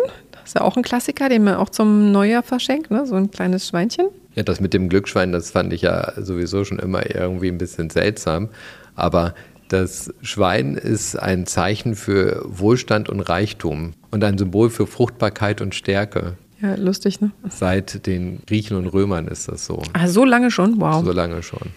ist 0.46 0.56
ja 0.56 0.62
auch 0.62 0.78
ein 0.78 0.84
Klassiker, 0.84 1.28
den 1.30 1.44
man 1.44 1.56
auch 1.56 1.70
zum 1.70 2.12
Neujahr 2.12 2.44
verschenkt, 2.44 2.92
ne? 2.92 3.06
so 3.06 3.16
ein 3.16 3.32
kleines 3.32 3.68
Schweinchen. 3.68 4.08
Ja, 4.36 4.44
das 4.44 4.60
mit 4.60 4.74
dem 4.74 4.90
Glücksschwein, 4.90 5.32
das 5.32 5.52
fand 5.52 5.74
ich 5.74 5.82
ja 5.82 6.14
sowieso 6.18 6.64
schon 6.64 6.80
immer 6.80 7.10
irgendwie 7.14 7.48
ein 7.48 7.58
bisschen 7.58 7.90
seltsam. 7.90 8.50
Aber 8.96 9.34
das 9.70 10.14
Schwein 10.22 10.76
ist 10.76 11.18
ein 11.18 11.46
Zeichen 11.46 11.96
für 11.96 12.42
Wohlstand 12.46 13.10
und 13.10 13.22
Reichtum 13.22 13.94
und 14.12 14.24
ein 14.24 14.38
Symbol 14.38 14.70
für 14.70 14.88
Fruchtbarkeit 14.88 15.62
und 15.62 15.74
Stärke. 15.74 16.38
Ja, 16.62 16.76
lustig, 16.76 17.22
ne? 17.22 17.32
Seit 17.50 18.06
den 18.06 18.42
Griechen 18.46 18.78
und 18.78 18.88
Römern 18.88 19.28
ist 19.28 19.48
das 19.48 19.66
so. 19.66 19.82
Ah, 19.94 20.08
so 20.08 20.24
lange 20.24 20.52
schon? 20.52 20.80
Wow. 20.80 21.04
So 21.04 21.12
lange 21.12 21.44
schon, 21.44 21.70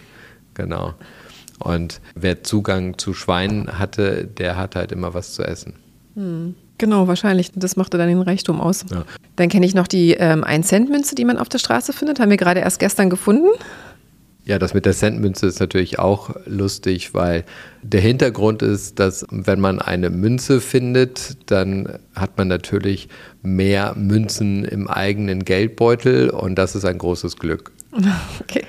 genau. 0.53 0.93
Und 1.59 1.99
wer 2.15 2.43
Zugang 2.43 2.97
zu 2.97 3.13
Schweinen 3.13 3.79
hatte, 3.79 4.25
der 4.25 4.55
hat 4.55 4.75
halt 4.75 4.91
immer 4.91 5.13
was 5.13 5.33
zu 5.33 5.43
essen. 5.43 5.73
Hm. 6.15 6.55
Genau, 6.79 7.07
wahrscheinlich. 7.07 7.51
Das 7.53 7.75
machte 7.75 7.97
dann 7.97 8.07
den 8.07 8.21
Reichtum 8.21 8.59
aus. 8.59 8.85
Ja. 8.89 9.03
Dann 9.35 9.49
kenne 9.49 9.65
ich 9.65 9.75
noch 9.75 9.87
die 9.87 10.13
ähm, 10.13 10.43
1-Cent-Münze, 10.43 11.13
die 11.13 11.25
man 11.25 11.37
auf 11.37 11.49
der 11.49 11.59
Straße 11.59 11.93
findet. 11.93 12.19
Haben 12.19 12.31
wir 12.31 12.37
gerade 12.37 12.61
erst 12.61 12.79
gestern 12.79 13.09
gefunden. 13.09 13.49
Ja, 14.49 14.57
das 14.57 14.73
mit 14.73 14.87
der 14.87 14.93
Centmünze 14.93 15.45
ist 15.45 15.59
natürlich 15.59 15.99
auch 15.99 16.31
lustig, 16.47 17.13
weil 17.13 17.43
der 17.83 18.01
Hintergrund 18.01 18.63
ist, 18.63 18.97
dass 18.97 19.23
wenn 19.29 19.59
man 19.59 19.79
eine 19.79 20.09
Münze 20.09 20.59
findet, 20.59 21.37
dann 21.51 21.99
hat 22.15 22.35
man 22.37 22.47
natürlich 22.47 23.09
mehr 23.43 23.93
Münzen 23.95 24.65
im 24.65 24.87
eigenen 24.87 25.45
Geldbeutel 25.45 26.31
und 26.31 26.55
das 26.55 26.73
ist 26.73 26.83
ein 26.85 26.97
großes 26.97 27.37
Glück. 27.37 27.73
Okay. 28.41 28.63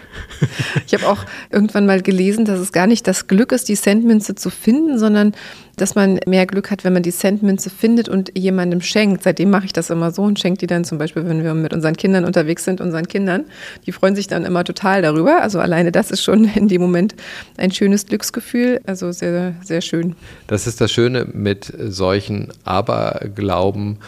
Ich 0.87 0.94
habe 0.94 1.06
auch 1.06 1.24
irgendwann 1.50 1.87
mal 1.87 2.02
gelesen, 2.02 2.44
dass 2.44 2.59
es 2.59 2.72
gar 2.72 2.87
nicht 2.87 3.06
das 3.06 3.26
Glück 3.26 3.52
ist, 3.52 3.68
die 3.68 3.76
Centmünze 3.76 4.35
zu 4.35 4.50
finden, 4.50 4.98
sondern 4.98 5.35
dass 5.76 5.94
man 5.94 6.18
mehr 6.26 6.46
Glück 6.46 6.70
hat, 6.70 6.85
wenn 6.85 6.92
man 6.92 7.02
die 7.02 7.12
Centmünze 7.12 7.70
findet 7.70 8.09
und 8.09 8.37
jemandem 8.37 8.80
schenkt. 8.80 9.22
Seitdem 9.22 9.50
mache 9.50 9.66
ich 9.66 9.72
das 9.72 9.90
immer 9.90 10.11
so 10.11 10.22
und 10.22 10.38
schenke 10.38 10.59
die 10.59 10.66
dann 10.66 10.85
zum 10.85 10.98
Beispiel, 10.98 11.26
wenn 11.26 11.44
wir 11.44 11.54
mit 11.54 11.72
unseren 11.72 11.96
Kindern 11.96 12.24
unterwegs 12.24 12.64
sind, 12.64 12.80
unseren 12.80 13.06
Kindern. 13.06 13.44
Die 13.87 13.92
freuen 13.92 14.16
sich 14.16 14.26
dann 14.26 14.44
immer 14.44 14.64
total 14.64 15.02
darüber. 15.02 15.40
Also 15.42 15.59
alleine 15.61 15.92
das 15.92 16.11
ist 16.11 16.22
schon 16.22 16.44
in 16.44 16.68
dem 16.68 16.80
Moment 16.80 17.14
ein 17.56 17.70
schönes 17.70 18.06
Glücksgefühl. 18.06 18.80
Also 18.87 19.12
sehr, 19.12 19.54
sehr 19.62 19.80
schön. 19.80 20.16
Das 20.46 20.66
ist 20.66 20.80
das 20.80 20.90
Schöne 20.90 21.26
mit 21.33 21.72
solchen 21.78 22.48
Aberglauben 22.64 23.98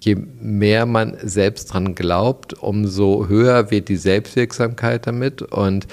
je 0.00 0.16
mehr 0.40 0.86
man 0.86 1.16
selbst 1.22 1.72
dran 1.72 1.94
glaubt, 1.94 2.54
umso 2.54 3.28
höher 3.28 3.70
wird 3.70 3.88
die 3.88 3.96
Selbstwirksamkeit 3.96 5.06
damit. 5.06 5.42
Und 5.42 5.86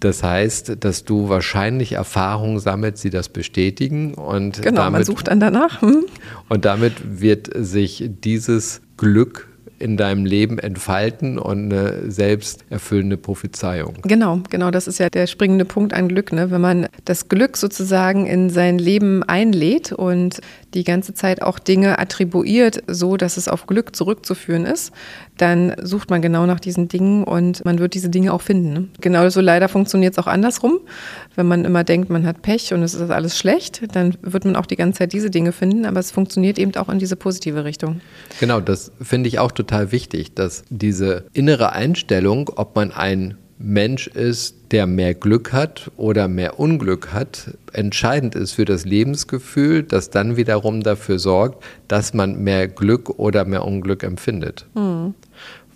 das 0.00 0.22
heißt, 0.22 0.76
dass 0.80 1.04
du 1.04 1.28
wahrscheinlich 1.28 1.92
Erfahrungen 1.92 2.58
sammelst, 2.58 3.04
die 3.04 3.10
das 3.10 3.28
bestätigen. 3.28 4.14
Und 4.14 4.62
genau, 4.62 4.82
damit, 4.82 4.92
man 4.92 5.04
sucht 5.04 5.28
dann 5.28 5.40
danach. 5.40 5.82
Hm? 5.82 6.06
Und 6.48 6.64
damit 6.64 7.20
wird 7.20 7.50
sich 7.54 8.10
dieses 8.22 8.80
Glück 8.96 9.50
in 9.80 9.96
deinem 9.96 10.26
Leben 10.26 10.58
entfalten 10.58 11.38
und 11.38 11.72
eine 11.72 12.10
selbsterfüllende 12.10 13.16
Prophezeiung. 13.16 13.94
Genau, 14.02 14.40
genau, 14.50 14.70
das 14.70 14.86
ist 14.86 14.98
ja 14.98 15.08
der 15.08 15.26
springende 15.26 15.64
Punkt 15.64 15.94
an 15.94 16.08
Glück. 16.08 16.32
Ne? 16.32 16.50
Wenn 16.50 16.60
man 16.60 16.86
das 17.06 17.28
Glück 17.28 17.56
sozusagen 17.56 18.26
in 18.26 18.50
sein 18.50 18.78
Leben 18.78 19.22
einlädt 19.22 19.92
und 19.92 20.40
die 20.74 20.84
ganze 20.84 21.14
Zeit 21.14 21.42
auch 21.42 21.58
Dinge 21.58 21.98
attribuiert, 21.98 22.82
so 22.86 23.16
dass 23.16 23.36
es 23.36 23.48
auf 23.48 23.66
Glück 23.66 23.96
zurückzuführen 23.96 24.66
ist, 24.66 24.92
dann 25.36 25.74
sucht 25.82 26.10
man 26.10 26.22
genau 26.22 26.46
nach 26.46 26.60
diesen 26.60 26.88
Dingen 26.88 27.24
und 27.24 27.64
man 27.64 27.78
wird 27.78 27.94
diese 27.94 28.08
Dinge 28.08 28.32
auch 28.32 28.42
finden. 28.42 28.72
Ne? 28.72 28.88
Genauso 29.00 29.40
leider 29.40 29.68
funktioniert 29.68 30.14
es 30.14 30.18
auch 30.18 30.26
andersrum. 30.26 30.80
Wenn 31.34 31.46
man 31.46 31.64
immer 31.64 31.84
denkt, 31.84 32.10
man 32.10 32.26
hat 32.26 32.42
Pech 32.42 32.72
und 32.72 32.82
es 32.82 32.94
ist 32.94 33.10
alles 33.10 33.38
schlecht, 33.38 33.82
dann 33.94 34.16
wird 34.22 34.44
man 34.44 34.56
auch 34.56 34.66
die 34.66 34.76
ganze 34.76 34.98
Zeit 34.98 35.12
diese 35.12 35.30
Dinge 35.30 35.52
finden, 35.52 35.86
aber 35.86 36.00
es 36.00 36.10
funktioniert 36.10 36.58
eben 36.58 36.74
auch 36.76 36.88
in 36.88 36.98
diese 36.98 37.16
positive 37.16 37.64
Richtung. 37.64 38.00
Genau, 38.38 38.60
das 38.60 38.92
finde 39.00 39.28
ich 39.28 39.38
auch 39.38 39.52
total 39.52 39.92
wichtig, 39.92 40.34
dass 40.34 40.64
diese 40.70 41.24
innere 41.32 41.72
Einstellung, 41.72 42.50
ob 42.54 42.76
man 42.76 42.92
ein 42.92 43.36
Mensch 43.62 44.06
ist, 44.06 44.56
der 44.70 44.86
mehr 44.86 45.12
Glück 45.12 45.52
hat 45.52 45.90
oder 45.98 46.28
mehr 46.28 46.58
Unglück 46.58 47.12
hat, 47.12 47.54
entscheidend 47.74 48.34
ist 48.34 48.52
für 48.52 48.64
das 48.64 48.86
Lebensgefühl, 48.86 49.82
das 49.82 50.08
dann 50.08 50.36
wiederum 50.38 50.82
dafür 50.82 51.18
sorgt, 51.18 51.62
dass 51.86 52.14
man 52.14 52.42
mehr 52.42 52.68
Glück 52.68 53.10
oder 53.18 53.44
mehr 53.44 53.66
Unglück 53.66 54.02
empfindet. 54.02 54.66
Mhm. 54.74 55.14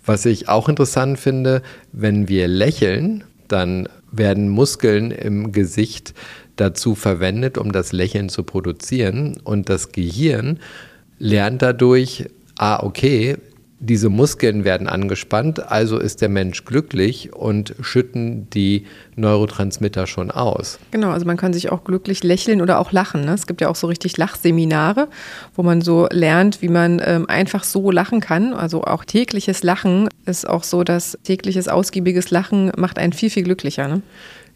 Was 0.03 0.25
ich 0.25 0.49
auch 0.49 0.67
interessant 0.67 1.19
finde, 1.19 1.61
wenn 1.91 2.27
wir 2.27 2.47
lächeln, 2.47 3.23
dann 3.47 3.87
werden 4.11 4.49
Muskeln 4.49 5.11
im 5.11 5.51
Gesicht 5.51 6.15
dazu 6.55 6.95
verwendet, 6.95 7.57
um 7.57 7.71
das 7.71 7.91
Lächeln 7.91 8.29
zu 8.29 8.43
produzieren. 8.43 9.37
Und 9.43 9.69
das 9.69 9.91
Gehirn 9.91 10.59
lernt 11.19 11.61
dadurch, 11.61 12.25
ah, 12.57 12.83
okay, 12.83 13.37
diese 13.85 14.09
Muskeln 14.09 14.63
werden 14.63 14.87
angespannt, 14.87 15.71
also 15.71 15.97
ist 15.97 16.21
der 16.21 16.29
Mensch 16.29 16.65
glücklich 16.65 17.33
und 17.33 17.75
schütten 17.81 18.49
die 18.49 18.85
Neurotransmitter 19.15 20.07
schon 20.07 20.31
aus. 20.31 20.79
Genau, 20.91 21.11
also 21.11 21.25
man 21.25 21.37
kann 21.37 21.53
sich 21.53 21.71
auch 21.71 21.83
glücklich 21.83 22.23
lächeln 22.23 22.61
oder 22.61 22.79
auch 22.79 22.91
lachen. 22.91 23.25
Ne? 23.25 23.33
Es 23.33 23.47
gibt 23.47 23.61
ja 23.61 23.69
auch 23.69 23.75
so 23.75 23.87
richtig 23.87 24.17
Lachseminare, 24.17 25.07
wo 25.53 25.63
man 25.63 25.81
so 25.81 26.07
lernt, 26.11 26.61
wie 26.61 26.69
man 26.69 27.01
ähm, 27.03 27.29
einfach 27.29 27.63
so 27.63 27.91
lachen 27.91 28.19
kann. 28.19 28.53
Also 28.53 28.83
auch 28.83 29.05
tägliches 29.05 29.63
Lachen 29.63 30.09
ist 30.25 30.47
auch 30.47 30.63
so, 30.63 30.83
dass 30.83 31.17
tägliches 31.23 31.67
ausgiebiges 31.67 32.31
Lachen 32.31 32.71
macht 32.77 32.97
einen 32.99 33.13
viel, 33.13 33.29
viel 33.29 33.43
glücklicher. 33.43 33.87
Ne? 33.87 34.01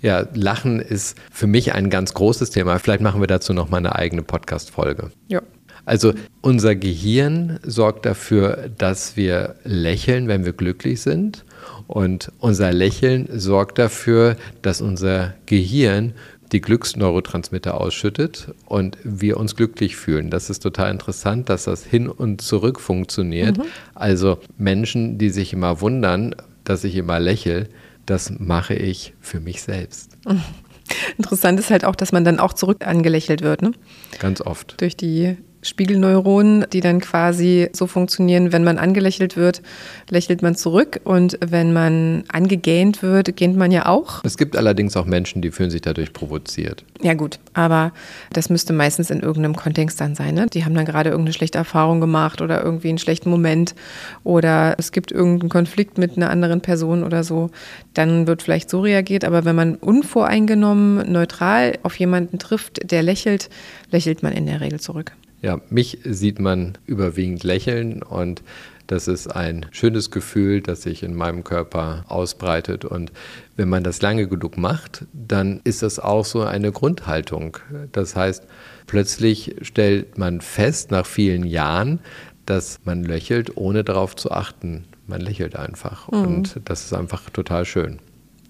Ja, 0.02 0.26
Lachen 0.34 0.80
ist 0.80 1.18
für 1.32 1.48
mich 1.48 1.74
ein 1.74 1.90
ganz 1.90 2.14
großes 2.14 2.52
Thema. 2.52 2.80
Vielleicht 2.80 3.02
machen 3.02 3.22
wir 3.22 3.28
dazu 3.28 3.54
noch 3.54 3.70
mal 3.70 3.78
eine 3.78 3.96
eigene 3.96 4.24
Podcast-Folge. 4.24 5.12
Ja. 5.28 5.42
Also 5.90 6.14
unser 6.42 6.76
Gehirn 6.76 7.60
sorgt 7.64 8.06
dafür, 8.06 8.70
dass 8.78 9.18
wir 9.18 9.56
lächeln, 9.64 10.28
wenn 10.28 10.46
wir 10.46 10.54
glücklich 10.54 11.02
sind. 11.02 11.46
Und 11.88 12.32
unser 12.38 12.72
Lächeln 12.72 13.28
sorgt 13.34 13.80
dafür, 13.80 14.38
dass 14.62 14.82
unser 14.82 15.34
Gehirn 15.48 16.14
die 16.52 16.62
Glücksneurotransmitter 16.62 17.74
ausschüttet 17.74 18.54
und 18.66 19.00
wir 19.04 19.38
uns 19.38 19.56
glücklich 19.56 19.96
fühlen. 19.96 20.30
Das 20.30 20.52
ist 20.52 20.60
total 20.60 20.92
interessant, 20.92 21.50
dass 21.50 21.64
das 21.64 21.86
hin 21.86 22.08
und 22.08 22.42
zurück 22.42 22.80
funktioniert. 22.80 23.58
Mhm. 23.58 23.64
Also 23.96 24.38
Menschen, 24.60 25.18
die 25.18 25.32
sich 25.32 25.54
immer 25.54 25.82
wundern, 25.82 26.36
dass 26.66 26.84
ich 26.84 26.98
immer 26.98 27.20
lächle, 27.20 27.68
das 28.06 28.32
mache 28.38 28.76
ich 28.76 29.16
für 29.22 29.40
mich 29.40 29.64
selbst. 29.64 30.12
Interessant 31.18 31.60
ist 31.60 31.72
halt 31.72 31.84
auch, 31.84 31.96
dass 31.96 32.12
man 32.12 32.24
dann 32.24 32.40
auch 32.40 32.54
zurück 32.54 32.86
angelächelt 32.86 33.42
wird. 33.42 33.64
Ne? 33.64 33.72
Ganz 34.20 34.42
oft. 34.42 34.80
Durch 34.82 34.96
die 34.96 35.38
Spiegelneuronen, 35.62 36.66
die 36.72 36.80
dann 36.80 37.00
quasi 37.02 37.70
so 37.74 37.88
funktionieren, 37.88 38.52
wenn 38.54 38.64
man 38.64 38.78
angelächelt 38.78 39.36
wird, 39.36 39.62
lächelt 40.10 40.42
man 40.42 40.56
zurück 40.56 41.02
und 41.04 41.38
wenn 41.46 41.74
man 41.74 42.24
angegähnt 42.30 43.04
wird, 43.04 43.36
gähnt 43.36 43.58
man 43.58 43.72
ja 43.72 43.86
auch. 43.86 44.24
Es 44.24 44.38
gibt 44.38 44.56
allerdings 44.56 44.96
auch 44.96 45.06
Menschen, 45.06 45.42
die 45.42 45.52
fühlen 45.52 45.70
sich 45.70 45.82
dadurch 45.82 46.14
provoziert. 46.14 46.86
Ja 47.02 47.14
gut, 47.14 47.40
aber 47.54 47.92
das 48.32 48.50
müsste 48.50 48.74
meistens 48.74 49.10
in 49.10 49.20
irgendeinem 49.20 49.56
Kontext 49.56 50.00
dann 50.00 50.16
sein. 50.16 50.36
Ne? 50.36 50.48
Die 50.48 50.64
haben 50.64 50.76
dann 50.76 50.86
gerade 50.86 51.10
irgendeine 51.10 51.34
schlechte 51.34 51.58
Erfahrung 51.58 52.00
gemacht 52.00 52.42
oder 52.42 52.64
irgendwie 52.64 52.90
einen 52.90 52.98
schlechten 52.98 53.30
Moment 53.30 53.76
oder 54.24 54.76
es 54.78 54.92
gibt 54.92 55.12
irgendeinen 55.12 55.50
Konflikt 55.50 55.98
mit 55.98 56.16
einer 56.16 56.30
anderen 56.30 56.62
Person 56.62 57.04
oder 57.04 57.24
so, 57.24 57.50
dann 57.94 58.28
wird 58.28 58.42
vielleicht 58.42 58.70
so 58.70 58.82
reagiert. 58.82 59.26
Aber 59.26 59.46
wenn 59.46 59.56
man 59.56 59.76
unvoreingenommen, 59.76 61.12
neutral 61.12 61.78
auf 61.84 62.00
jemanden 62.00 62.40
trifft, 62.40 62.92
der 62.92 63.04
lächelt, 63.04 63.50
lächelt 63.92 64.24
man 64.24 64.34
in 64.34 64.46
der 64.46 64.62
Regel 64.62 64.80
zurück. 64.80 65.14
Ja, 65.42 65.62
mich 65.70 66.00
sieht 66.04 66.40
man 66.40 66.78
überwiegend 66.86 67.44
lächeln 67.44 68.04
und 68.04 68.44
das 68.88 69.08
ist 69.08 69.28
ein 69.28 69.68
schönes 69.70 70.10
Gefühl, 70.10 70.62
das 70.62 70.82
sich 70.82 71.04
in 71.04 71.14
meinem 71.14 71.44
Körper 71.44 72.06
ausbreitet. 72.08 72.86
Und 72.86 73.12
wenn 73.56 73.70
man 73.70 73.84
das 73.84 74.02
lange 74.02 74.28
genug 74.28 74.58
macht, 74.58 75.06
dann 75.14 75.62
ist 75.64 75.84
das 75.84 76.00
auch 76.00 76.26
so 76.26 76.42
eine 76.42 76.72
Grundhaltung. 76.72 77.58
Das 77.92 78.16
heißt, 78.16 78.48
plötzlich 78.88 79.56
stellt 79.62 80.18
man 80.18 80.42
fest, 80.42 80.90
nach 80.90 81.06
vielen 81.06 81.46
Jahren, 81.46 82.00
dass 82.48 82.80
man 82.84 83.04
lächelt, 83.04 83.58
ohne 83.58 83.84
darauf 83.84 84.16
zu 84.16 84.32
achten. 84.32 84.86
Man 85.06 85.22
lächelt 85.22 85.56
einfach. 85.56 86.12
Mhm. 86.12 86.26
Und 86.26 86.60
das 86.66 86.86
ist 86.86 86.94
einfach 86.94 87.30
total 87.30 87.66
schön. 87.66 88.00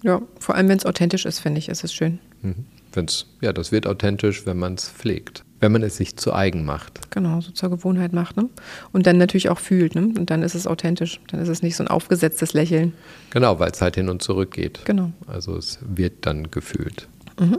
Ja, 0.02 0.22
vor 0.38 0.54
allem 0.54 0.70
wenn 0.70 0.78
es 0.78 0.86
authentisch 0.86 1.26
ist, 1.26 1.40
finde 1.40 1.58
ich, 1.58 1.68
ist 1.68 1.84
es 1.84 1.92
schön. 1.92 2.18
Mhm. 2.40 2.64
Wenn's, 2.94 3.26
ja, 3.42 3.52
das 3.52 3.72
wird 3.72 3.86
authentisch, 3.86 4.46
wenn 4.46 4.56
man 4.56 4.74
es 4.74 4.88
pflegt 4.88 5.44
wenn 5.60 5.72
man 5.72 5.82
es 5.82 5.96
sich 5.96 6.16
zu 6.16 6.32
eigen 6.32 6.64
macht. 6.64 7.10
Genau, 7.10 7.40
so 7.40 7.52
zur 7.52 7.70
Gewohnheit 7.70 8.12
macht. 8.12 8.36
Ne? 8.36 8.48
Und 8.92 9.06
dann 9.06 9.18
natürlich 9.18 9.50
auch 9.50 9.58
fühlt. 9.58 9.94
Ne? 9.94 10.12
Und 10.18 10.30
dann 10.30 10.42
ist 10.42 10.54
es 10.54 10.66
authentisch. 10.66 11.20
Dann 11.28 11.40
ist 11.40 11.48
es 11.48 11.62
nicht 11.62 11.76
so 11.76 11.84
ein 11.84 11.88
aufgesetztes 11.88 12.54
Lächeln. 12.54 12.92
Genau, 13.30 13.58
weil 13.58 13.70
es 13.70 13.80
halt 13.80 13.96
hin 13.96 14.08
und 14.08 14.22
zurück 14.22 14.52
geht. 14.52 14.84
Genau. 14.86 15.12
Also 15.26 15.56
es 15.56 15.78
wird 15.82 16.26
dann 16.26 16.50
gefühlt. 16.50 17.08
Mhm. 17.38 17.58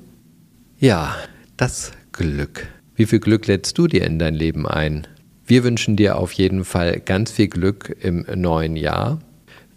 Ja, 0.79 1.15
das 1.57 1.91
Glück. 2.11 2.67
Wie 2.95 3.05
viel 3.05 3.19
Glück 3.19 3.47
lädst 3.47 3.77
du 3.77 3.87
dir 3.87 4.03
in 4.03 4.19
dein 4.19 4.33
Leben 4.33 4.67
ein? 4.67 5.07
Wir 5.45 5.63
wünschen 5.63 5.95
dir 5.95 6.17
auf 6.17 6.33
jeden 6.33 6.65
Fall 6.65 6.99
ganz 6.99 7.31
viel 7.31 7.47
Glück 7.47 7.95
im 8.01 8.25
neuen 8.35 8.75
Jahr. 8.75 9.19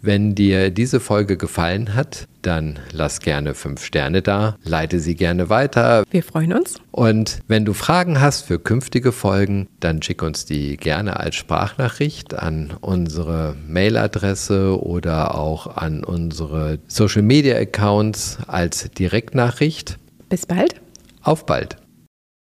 Wenn 0.05 0.35
dir 0.35 0.69
diese 0.69 0.99
Folge 0.99 1.35
gefallen 1.35 1.95
hat, 1.95 2.27
dann 2.43 2.77
lass 2.91 3.21
gerne 3.21 3.55
fünf 3.55 3.83
Sterne 3.83 4.21
da, 4.21 4.55
leite 4.63 4.99
sie 4.99 5.15
gerne 5.15 5.49
weiter. 5.49 6.03
Wir 6.11 6.21
freuen 6.21 6.53
uns. 6.53 6.75
Und 6.91 7.39
wenn 7.47 7.65
du 7.65 7.73
Fragen 7.73 8.21
hast 8.21 8.43
für 8.43 8.59
künftige 8.59 9.11
Folgen, 9.11 9.67
dann 9.79 10.03
schick 10.03 10.21
uns 10.21 10.45
die 10.45 10.77
gerne 10.77 11.19
als 11.19 11.33
Sprachnachricht 11.37 12.35
an 12.35 12.75
unsere 12.81 13.55
Mailadresse 13.67 14.79
oder 14.79 15.33
auch 15.33 15.75
an 15.75 16.03
unsere 16.03 16.77
Social 16.85 17.23
Media 17.23 17.57
Accounts 17.57 18.37
als 18.45 18.87
Direktnachricht. 18.91 19.97
Bis 20.29 20.45
bald. 20.45 20.75
Auf 21.23 21.47
bald. 21.47 21.77